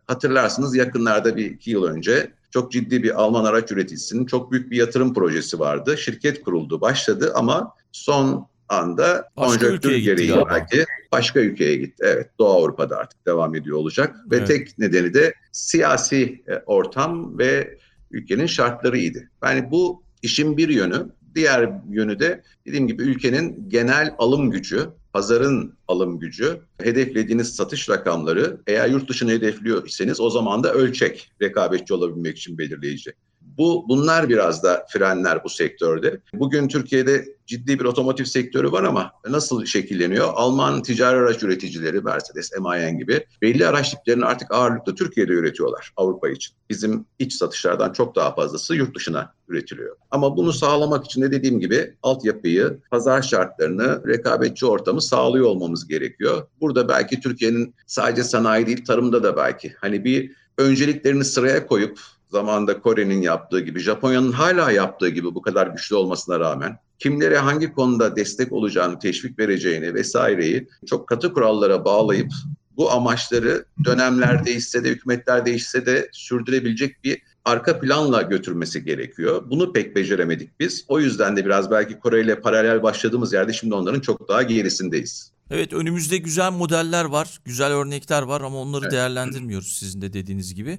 hatırlarsınız 0.06 0.76
yakınlarda 0.76 1.36
bir 1.36 1.50
iki 1.50 1.70
yıl 1.70 1.84
önce 1.84 2.32
çok 2.50 2.72
ciddi 2.72 3.02
bir 3.02 3.20
Alman 3.22 3.44
araç 3.44 3.72
üreticisinin 3.72 4.26
çok 4.26 4.52
büyük 4.52 4.70
bir 4.70 4.76
yatırım 4.76 5.14
projesi 5.14 5.58
vardı. 5.58 5.98
Şirket 5.98 6.42
kuruldu, 6.42 6.80
başladı 6.80 7.32
ama 7.34 7.74
son 7.92 8.48
anda 8.68 9.28
konjonktür 9.36 9.96
gereği 9.96 10.34
belki 10.50 10.84
başka 11.12 11.40
ülkeye 11.40 11.76
gitti. 11.76 12.04
Evet, 12.06 12.30
Doğu 12.38 12.48
Avrupa'da 12.48 12.96
artık 12.96 13.26
devam 13.26 13.54
ediyor 13.54 13.76
olacak 13.76 14.16
ve 14.30 14.36
Evet. 14.36 14.48
tek 14.48 14.78
nedeni 14.78 15.14
de 15.14 15.34
siyasi 15.52 16.42
e, 16.48 16.54
ortam 16.66 17.38
ve 17.38 17.78
ülkenin 18.10 18.46
şartlarıydı. 18.46 19.30
Yani 19.44 19.70
bu 19.70 20.02
işin 20.22 20.56
bir 20.56 20.68
yönü, 20.68 21.06
diğer 21.34 21.70
yönü 21.90 22.18
de 22.18 22.42
dediğim 22.66 22.86
gibi 22.86 23.02
ülkenin 23.02 23.68
genel 23.68 24.14
alım 24.18 24.50
gücü, 24.50 24.88
pazarın 25.12 25.74
alım 25.88 26.18
gücü, 26.18 26.60
hedeflediğiniz 26.82 27.56
satış 27.56 27.88
rakamları 27.88 28.60
eğer 28.66 28.88
yurt 28.88 29.08
dışını 29.08 29.30
hedefliyor 29.30 29.86
iseniz 29.86 30.20
o 30.20 30.30
zaman 30.30 30.64
da 30.64 30.72
ölçek 30.72 31.32
rekabetçi 31.42 31.94
olabilmek 31.94 32.38
için 32.38 32.58
belirleyici. 32.58 33.12
Bu 33.40 33.84
bunlar 33.88 34.28
biraz 34.28 34.62
da 34.62 34.86
frenler 34.92 35.44
bu 35.44 35.48
sektörde. 35.48 36.20
Bugün 36.34 36.68
Türkiye'de 36.68 37.37
ciddi 37.48 37.78
bir 37.78 37.84
otomotiv 37.84 38.24
sektörü 38.24 38.72
var 38.72 38.82
ama 38.82 39.12
nasıl 39.28 39.64
şekilleniyor? 39.64 40.28
Alman 40.34 40.82
ticari 40.82 41.16
araç 41.16 41.42
üreticileri 41.42 42.00
Mercedes, 42.00 42.50
MAN 42.58 42.98
gibi 42.98 43.26
belli 43.42 43.66
araç 43.66 43.90
tiplerini 43.90 44.24
artık 44.24 44.54
ağırlıklı 44.54 44.94
Türkiye'de 44.94 45.32
üretiyorlar 45.32 45.92
Avrupa 45.96 46.28
için. 46.28 46.54
Bizim 46.70 47.06
iç 47.18 47.32
satışlardan 47.32 47.92
çok 47.92 48.16
daha 48.16 48.34
fazlası 48.34 48.74
yurt 48.74 48.96
dışına 48.96 49.34
üretiliyor. 49.48 49.96
Ama 50.10 50.36
bunu 50.36 50.52
sağlamak 50.52 51.04
için 51.04 51.22
de 51.22 51.32
dediğim 51.32 51.60
gibi 51.60 51.94
altyapıyı, 52.02 52.78
pazar 52.90 53.22
şartlarını, 53.22 54.02
rekabetçi 54.06 54.66
ortamı 54.66 55.02
sağlıyor 55.02 55.46
olmamız 55.46 55.88
gerekiyor. 55.88 56.46
Burada 56.60 56.88
belki 56.88 57.20
Türkiye'nin 57.20 57.74
sadece 57.86 58.24
sanayi 58.24 58.66
değil 58.66 58.84
tarımda 58.84 59.22
da 59.22 59.36
belki 59.36 59.74
hani 59.80 60.04
bir 60.04 60.32
önceliklerini 60.58 61.24
sıraya 61.24 61.66
koyup 61.66 62.00
zamanında 62.28 62.80
Kore'nin 62.80 63.22
yaptığı 63.22 63.60
gibi, 63.60 63.80
Japonya'nın 63.80 64.32
hala 64.32 64.70
yaptığı 64.70 65.08
gibi 65.08 65.34
bu 65.34 65.42
kadar 65.42 65.66
güçlü 65.66 65.96
olmasına 65.96 66.40
rağmen 66.40 66.78
kimlere 66.98 67.38
hangi 67.38 67.72
konuda 67.72 68.16
destek 68.16 68.52
olacağını, 68.52 68.98
teşvik 68.98 69.38
vereceğini 69.38 69.94
vesaireyi 69.94 70.68
çok 70.86 71.08
katı 71.08 71.32
kurallara 71.32 71.84
bağlayıp 71.84 72.32
bu 72.76 72.90
amaçları 72.90 73.64
dönemler 73.84 74.44
değişse 74.44 74.84
de, 74.84 74.88
hükümetler 74.88 75.46
değişse 75.46 75.86
de 75.86 76.08
sürdürebilecek 76.12 77.04
bir 77.04 77.22
arka 77.44 77.80
planla 77.80 78.22
götürmesi 78.22 78.84
gerekiyor. 78.84 79.42
Bunu 79.50 79.72
pek 79.72 79.96
beceremedik 79.96 80.60
biz. 80.60 80.84
O 80.88 81.00
yüzden 81.00 81.36
de 81.36 81.44
biraz 81.44 81.70
belki 81.70 81.98
Kore 81.98 82.20
ile 82.20 82.40
paralel 82.40 82.82
başladığımız 82.82 83.32
yerde 83.32 83.52
şimdi 83.52 83.74
onların 83.74 84.00
çok 84.00 84.28
daha 84.28 84.42
gerisindeyiz. 84.42 85.32
Evet 85.50 85.72
önümüzde 85.72 86.18
güzel 86.18 86.52
modeller 86.52 87.04
var, 87.04 87.38
güzel 87.44 87.72
örnekler 87.72 88.22
var 88.22 88.40
ama 88.40 88.58
onları 88.58 88.82
Evet. 88.82 88.92
değerlendirmiyoruz 88.92 89.72
sizin 89.78 90.00
de 90.00 90.12
dediğiniz 90.12 90.54
gibi. 90.54 90.78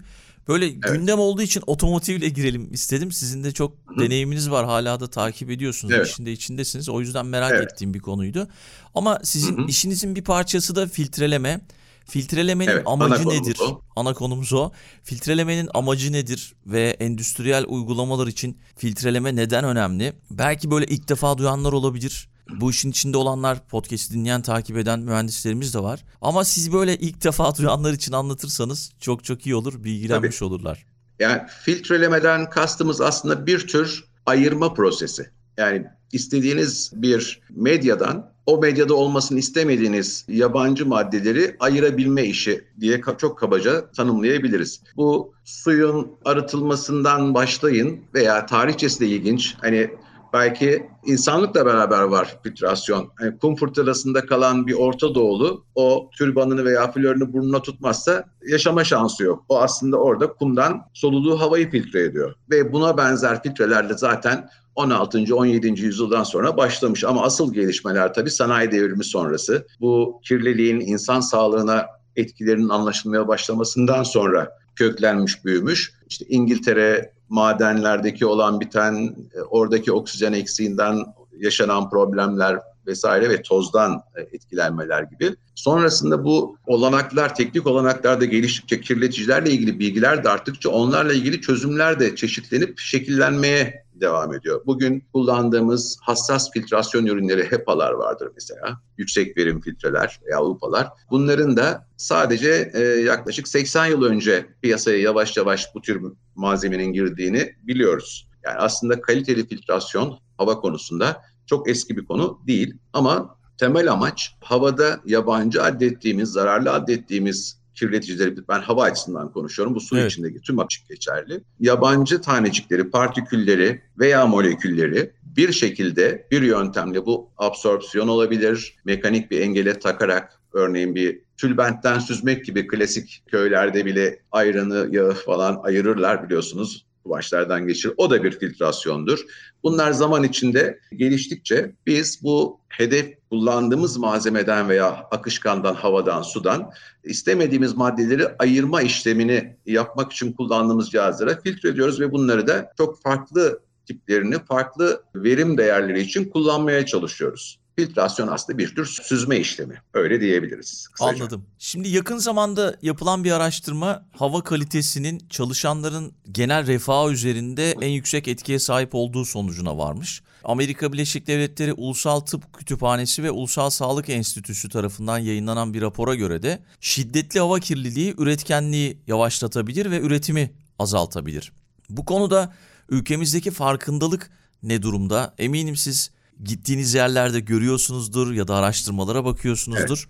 Böyle 0.50 0.70
gündem 0.70 1.20
olduğu 1.20 1.42
için 1.42 1.64
otomotivle 1.68 2.30
girelim 2.30 2.74
istedim. 2.74 3.12
Sizin 3.12 3.44
de 3.44 3.52
çok 3.52 3.72
Hı. 3.88 4.00
deneyiminiz 4.02 4.52
var. 4.52 4.66
Hala 4.66 5.00
da 5.00 5.08
takip 5.10 5.50
ediyorsunuz. 5.50 5.94
Evet. 5.98 6.08
İşinde 6.08 6.32
içindesiniz. 6.32 6.90
O 6.90 7.00
yüzden 7.02 7.26
merak 7.26 7.52
Evet. 7.52 7.72
ettiğim 7.72 7.94
bir 7.94 8.00
konuydu. 8.00 8.48
Ama 8.96 9.20
sizin 9.24 9.58
Hı 9.58 9.66
işinizin 9.68 10.16
bir 10.16 10.24
parçası 10.24 10.76
da 10.76 10.88
filtreleme. 10.88 11.62
Filtrelemenin 12.10 12.72
Evet, 12.72 12.84
ana 12.86 13.06
amacı 13.06 13.24
konumuz 13.24 13.48
nedir? 13.48 13.58
o. 13.62 13.82
Ana 13.96 14.14
konumuz 14.14 14.54
o. 14.54 14.72
Filtrelemenin 15.04 15.70
amacı 15.74 16.12
nedir 16.12 16.54
ve 16.66 16.90
endüstriyel 17.00 17.66
uygulamalar 17.68 18.28
için 18.28 18.58
filtreleme 18.78 19.36
neden 19.36 19.64
önemli? 19.64 20.14
Belki 20.32 20.72
böyle 20.72 20.86
ilk 20.86 21.10
defa 21.10 21.38
duyanlar 21.38 21.74
olabilir. 21.74 22.29
Bu 22.56 22.70
işin 22.70 22.90
içinde 22.90 23.18
olanlar, 23.18 23.68
podcast'i 23.68 24.14
dinleyen, 24.14 24.42
takip 24.42 24.78
eden 24.78 25.00
mühendislerimiz 25.00 25.74
de 25.74 25.80
var. 25.80 26.06
Ama 26.22 26.44
siz 26.44 26.74
böyle 26.74 26.98
ilk 26.98 27.24
defa 27.24 27.56
duyanlar 27.56 27.94
için 27.94 28.12
anlatırsanız 28.12 28.92
çok 29.00 29.24
çok 29.24 29.46
iyi 29.46 29.56
olur, 29.56 29.84
bilgilenmiş 29.84 30.42
olurlar. 30.42 30.86
Yani 31.20 31.42
filtrelemeden 31.62 32.50
kastımız 32.50 33.02
aslında 33.02 33.46
bir 33.46 33.68
tür 33.68 34.04
ayırma 34.26 34.74
prosesi. 34.74 35.30
Yani 35.58 35.86
istediğiniz 36.12 36.92
bir 36.96 37.42
medyadan 37.50 38.32
o 38.46 38.58
medyada 38.58 38.94
olmasını 38.94 39.40
istemediğiniz 39.40 40.26
yabancı 40.28 40.86
maddeleri 40.86 41.56
ayırabilme 41.60 42.24
işi 42.24 42.64
diye 42.80 43.02
çok 43.18 43.40
kabaca 43.40 43.92
tanımlayabiliriz. 43.92 44.82
Bu 44.96 45.34
suyun 45.44 46.12
arıtılmasından 46.26 47.34
başlayın 47.34 48.00
veya 48.14 48.46
tarihçesi 48.46 49.00
de 49.00 49.08
ilginç. 49.08 49.56
Hani 49.62 49.90
belki 50.34 50.88
insanlıkla 51.06 51.66
beraber 51.66 52.02
var 52.02 52.38
filtrasyon. 52.44 53.12
Hani 53.16 53.38
kum 53.38 53.56
fırtınasında 53.56 54.26
kalan 54.26 54.68
bir 54.68 54.74
Orta 54.74 55.16
Doğulu 55.16 55.66
o 55.76 56.10
türbanını 56.18 56.66
veya 56.66 56.92
flörünü 56.92 57.34
burnuna 57.34 57.62
tutmazsa 57.62 58.26
yaşama 58.48 58.84
şansı 58.84 59.24
yok. 59.24 59.46
O 59.50 59.60
aslında 59.60 59.98
orada 59.98 60.34
kumdan 60.34 60.82
soluduğu 60.94 61.40
havayı 61.40 61.70
filtre 61.70 62.04
ediyor. 62.04 62.34
Ve 62.52 62.74
buna 62.74 62.98
benzer 62.98 63.44
filtrelerle 63.44 63.94
zaten 63.94 64.50
16. 64.76 65.36
17. 65.36 65.68
yüzyıldan 65.68 66.24
sonra 66.24 66.58
başlamış 66.58 67.04
ama 67.04 67.24
asıl 67.24 67.54
gelişmeler 67.54 68.14
tabii 68.14 68.32
sanayi 68.32 68.72
devrimi 68.72 69.04
sonrası. 69.04 69.68
Bu 69.82 70.22
kirliliğin 70.24 70.80
insan 70.80 71.20
sağlığına 71.20 71.86
etkilerinin 72.16 72.70
anlaşılmaya 72.70 73.28
başlamasından 73.28 74.04
sonra 74.04 74.50
köklenmiş, 74.76 75.46
büyümüş. 75.46 75.94
İşte 76.10 76.26
İngiltere 76.30 77.14
madenlerdeki 77.30 78.26
olan 78.26 78.60
biten, 78.60 79.16
e, 79.36 79.42
oradaki 79.42 79.92
oksijen 79.92 80.34
eksiğinden 80.34 81.06
yaşanan 81.40 81.90
problemler 81.90 82.60
vesaire 82.88 83.30
ve 83.30 83.42
tozdan 83.42 84.02
e, 84.16 84.22
etkilenmeler 84.22 85.04
gibi. 85.04 85.36
Sonrasında 85.56 86.24
bu 86.24 86.58
olanaklar, 86.66 87.36
teknik 87.36 87.68
olanaklar 87.68 88.22
da 88.22 88.26
geliştikçe 88.26 88.82
kirleticilerle 88.82 89.52
ilgili 89.52 89.80
bilgiler 89.80 90.24
de 90.24 90.30
arttıkça 90.30 90.70
onlarla 90.70 91.14
ilgili 91.14 91.42
çözümler 91.42 92.00
de 92.00 92.16
çeşitlenip 92.16 92.80
şekillenmeye 92.80 93.84
devam 94.02 94.34
ediyor. 94.34 94.62
Bugün 94.66 95.04
kullandığımız 95.14 95.98
hassas 96.02 96.52
filtrasyon 96.52 97.06
ürünleri 97.06 97.52
HEPA'lar 97.52 97.92
vardır 97.92 98.32
mesela. 98.36 98.82
Yüksek 98.98 99.38
verim 99.38 99.62
filtreler 99.62 100.20
veya 100.26 100.44
UPA'lar. 100.44 100.90
Bunların 101.12 101.58
da 101.58 101.88
sadece 101.98 102.72
e, 102.74 102.80
yaklaşık 102.80 103.48
80 103.48 103.86
yıl 103.86 104.04
önce 104.04 104.46
piyasaya 104.62 104.98
yavaş 104.98 105.38
yavaş 105.38 105.76
bu 105.76 105.82
tür 105.82 106.02
malzemenin 106.36 106.94
girdiğini 106.94 107.56
biliyoruz. 107.64 108.30
Yani 108.44 108.58
aslında 108.58 109.02
kaliteli 109.02 109.48
filtrasyon 109.48 110.20
hava 110.38 110.60
konusunda 110.60 111.22
çok 111.46 111.70
eski 111.70 111.98
bir 111.98 112.06
konu 112.06 112.40
değil 112.48 112.74
ama 112.94 113.40
temel 113.58 113.92
amaç 113.92 114.36
havada 114.42 115.00
yabancı 115.06 115.64
addettiğimiz, 115.64 116.30
zararlı 116.30 116.72
addettiğimiz 116.72 117.59
kirleticileri 117.80 118.48
ben 118.50 118.62
hava 118.62 118.84
açısından 118.84 119.32
konuşuyorum. 119.32 119.76
Bu 119.76 119.80
su 119.80 119.98
Evet. 119.98 120.12
içindeki 120.12 120.42
tüm 120.42 120.60
açık 120.60 120.90
geçerli. 120.90 121.42
Yabancı 121.60 122.22
tanecikleri, 122.22 122.90
partikülleri 122.90 123.82
veya 124.00 124.28
molekülleri 124.28 125.12
bir 125.24 125.52
şekilde 125.52 126.28
bir 126.32 126.42
yöntemle 126.42 127.06
bu 127.06 127.30
absorpsiyon 127.38 128.08
olabilir. 128.08 128.76
Mekanik 128.86 129.32
bir 129.32 129.42
engele 129.42 129.80
takarak 129.80 130.42
örneğin 130.54 130.96
bir 130.96 131.22
tülbentten 131.38 132.00
süzmek 132.00 132.46
gibi 132.46 132.68
klasik 132.68 133.24
köylerde 133.28 133.86
bile 133.86 134.20
ayranı, 134.32 134.88
yağı 134.92 135.14
falan 135.14 135.60
ayırırlar 135.64 136.24
biliyorsunuz. 136.24 136.86
Kumaşlardan 137.10 137.68
geçir. 137.68 137.94
O 137.98 138.10
da 138.10 138.24
bir 138.24 138.40
filtrasyondur. 138.40 139.26
Bunlar 139.64 139.92
zaman 139.92 140.24
içinde 140.24 140.80
geliştikçe 140.96 141.72
biz 141.86 142.24
bu 142.24 142.60
hedef 142.70 143.14
kullandığımız 143.30 143.98
malzemeden 143.98 144.70
veya 144.70 145.08
akışkandan, 145.12 145.74
havadan, 145.74 146.22
sudan 146.22 146.72
istemediğimiz 147.04 147.78
maddeleri 147.78 148.28
ayırma 148.40 148.82
işlemini 148.82 149.58
yapmak 149.66 150.12
için 150.12 150.34
kullandığımız 150.34 150.90
cihazlara 150.92 151.42
filtre 151.42 151.70
ediyoruz 151.70 152.00
ve 152.00 152.12
bunları 152.12 152.48
da 152.48 152.72
çok 152.78 153.02
farklı 153.02 153.60
tiplerini 153.86 154.46
farklı 154.46 155.04
verim 155.16 155.58
değerleri 155.58 156.02
için 156.02 156.30
kullanmaya 156.30 156.86
çalışıyoruz. 156.86 157.59
Filtrasyon 157.80 158.28
aslında 158.28 158.58
bir 158.58 158.76
tür 158.76 158.86
süzme 158.86 159.38
işlemi. 159.38 159.82
Öyle 159.94 160.22
diyebiliriz. 160.22 160.88
Kısaca. 160.88 161.24
Anladım. 161.24 161.46
Şimdi 161.60 161.90
yakın 161.90 162.18
zamanda 162.18 162.76
yapılan 162.82 163.24
bir 163.24 163.32
araştırma 163.32 164.06
hava 164.18 164.44
kalitesinin 164.44 165.22
çalışanların 165.30 166.14
genel 166.32 166.68
refahı 166.68 167.12
üzerinde 167.12 167.72
en 167.72 167.90
yüksek 167.90 168.28
etkiye 168.28 168.60
sahip 168.60 168.96
olduğu 168.96 169.26
sonucuna 169.26 169.78
varmış. 169.78 170.22
Amerika 170.44 170.94
Birleşik 170.94 171.28
Devletleri 171.28 171.74
Ulusal 171.74 172.20
Tıp 172.20 172.54
Kütüphanesi 172.54 173.24
ve 173.24 173.32
Ulusal 173.32 173.70
Sağlık 173.70 174.10
Enstitüsü 174.10 174.70
tarafından 174.70 175.18
yayınlanan 175.18 175.74
bir 175.74 175.82
rapora 175.82 176.16
göre 176.16 176.42
de 176.42 176.60
şiddetli 176.80 177.40
hava 177.40 177.60
kirliliği 177.60 178.14
üretkenliği 178.18 178.98
yavaşlatabilir 179.08 179.92
ve 179.92 180.00
üretimi 180.00 180.52
azaltabilir. 180.80 181.52
Bu 181.90 182.06
konuda 182.06 182.54
ülkemizdeki 182.90 183.52
farkındalık 183.52 184.32
ne 184.64 184.82
durumda? 184.82 185.34
Eminim 185.38 185.76
siz 185.76 186.12
gittiğiniz 186.44 186.94
yerlerde 186.94 187.40
görüyorsunuzdur 187.40 188.34
ya 188.34 188.48
da 188.48 188.56
araştırmalara 188.56 189.26
bakıyorsunuzdur. 189.26 190.10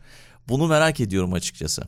Bunu 0.49 0.67
merak 0.67 0.99
ediyorum 0.99 1.33
açıkçası. 1.33 1.83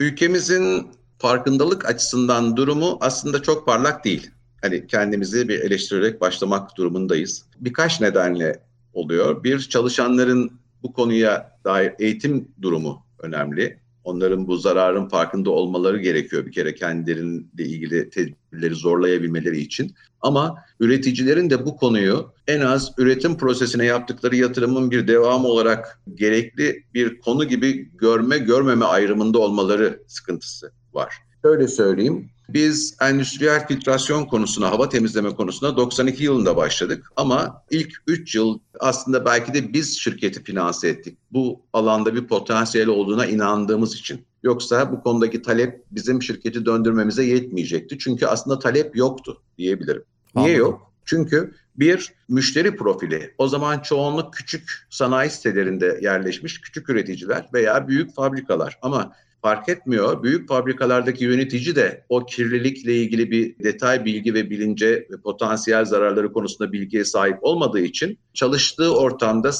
Ülkemizin 0.00 0.86
farkındalık 1.18 1.84
açısından 1.84 2.56
durumu 2.56 2.98
aslında 3.00 3.42
çok 3.42 3.66
parlak 3.66 4.04
değil. 4.04 4.30
Hani 4.62 4.86
kendimizi 4.86 5.48
bir 5.48 5.60
eleştirerek 5.60 6.20
başlamak 6.20 6.76
durumundayız. 6.76 7.44
Birkaç 7.60 8.00
nedenle 8.00 8.62
oluyor. 8.92 9.44
Bir, 9.44 9.60
çalışanların 9.60 10.60
bu 10.82 10.92
konuya 10.92 11.58
dair 11.64 11.92
eğitim 11.98 12.48
durumu 12.62 13.06
önemli. 13.18 13.80
Onların 14.06 14.46
bu 14.46 14.56
zararın 14.56 15.08
farkında 15.08 15.50
olmaları 15.50 15.98
gerekiyor 15.98 16.46
bir 16.46 16.52
kere 16.52 16.74
kendileriyle 16.74 17.42
ilgili 17.58 18.10
tedbirleri 18.10 18.74
zorlayabilmeleri 18.74 19.58
için. 19.58 19.94
Ama 20.20 20.54
üreticilerin 20.80 21.50
de 21.50 21.66
bu 21.66 21.76
konuyu 21.76 22.32
en 22.46 22.60
az 22.60 22.92
üretim 22.98 23.36
prosesine 23.36 23.84
yaptıkları 23.84 24.36
yatırımın 24.36 24.90
bir 24.90 25.08
devamı 25.08 25.48
olarak 25.48 26.00
gerekli 26.14 26.84
bir 26.94 27.20
konu 27.20 27.44
gibi 27.44 27.90
görme 27.96 28.38
görmeme 28.38 28.84
ayrımında 28.84 29.38
olmaları 29.38 30.02
sıkıntısı 30.06 30.72
var. 30.92 31.14
Şöyle 31.42 31.68
söyleyeyim. 31.68 32.30
Biz 32.48 32.96
endüstriyel 33.00 33.68
filtrasyon 33.68 34.24
konusuna, 34.24 34.70
hava 34.70 34.88
temizleme 34.88 35.30
konusuna 35.30 35.76
92 35.76 36.24
yılında 36.24 36.56
başladık. 36.56 37.12
Ama 37.16 37.62
ilk 37.70 37.92
3 38.06 38.34
yıl 38.34 38.58
aslında 38.80 39.24
belki 39.24 39.54
de 39.54 39.72
biz 39.72 39.98
şirketi 39.98 40.44
finanse 40.44 40.88
ettik. 40.88 41.18
Bu 41.32 41.60
alanda 41.72 42.14
bir 42.14 42.26
potansiyel 42.26 42.88
olduğuna 42.88 43.26
inandığımız 43.26 43.94
için. 43.94 44.26
Yoksa 44.42 44.92
bu 44.92 45.02
konudaki 45.02 45.42
talep 45.42 45.84
bizim 45.90 46.22
şirketi 46.22 46.66
döndürmemize 46.66 47.24
yetmeyecekti. 47.24 47.98
Çünkü 47.98 48.26
aslında 48.26 48.58
talep 48.58 48.96
yoktu 48.96 49.42
diyebilirim. 49.58 50.04
Niye 50.34 50.46
Anladım. 50.46 50.58
yok? 50.58 50.92
Çünkü 51.04 51.54
bir 51.76 52.12
müşteri 52.28 52.76
profili. 52.76 53.34
O 53.38 53.48
zaman 53.48 53.78
çoğunluk 53.78 54.34
küçük 54.34 54.86
sanayi 54.90 55.30
sitelerinde 55.30 55.98
yerleşmiş 56.02 56.60
küçük 56.60 56.90
üreticiler 56.90 57.48
veya 57.52 57.88
büyük 57.88 58.14
fabrikalar. 58.14 58.78
Ama 58.82 59.12
fark 59.42 59.68
etmiyor. 59.68 60.22
Büyük 60.22 60.48
fabrikalardaki 60.48 61.24
yönetici 61.24 61.76
de 61.76 62.04
o 62.08 62.26
kirlilikle 62.26 62.94
ilgili 62.96 63.30
bir 63.30 63.58
detay 63.58 64.04
bilgi 64.04 64.34
ve 64.34 64.50
bilince 64.50 65.06
ve 65.10 65.20
potansiyel 65.24 65.84
zararları 65.84 66.32
konusunda 66.32 66.72
bilgiye 66.72 67.04
sahip 67.04 67.38
olmadığı 67.40 67.80
için 67.80 68.18
çalıştığı 68.34 68.96
ortamda 68.96 69.50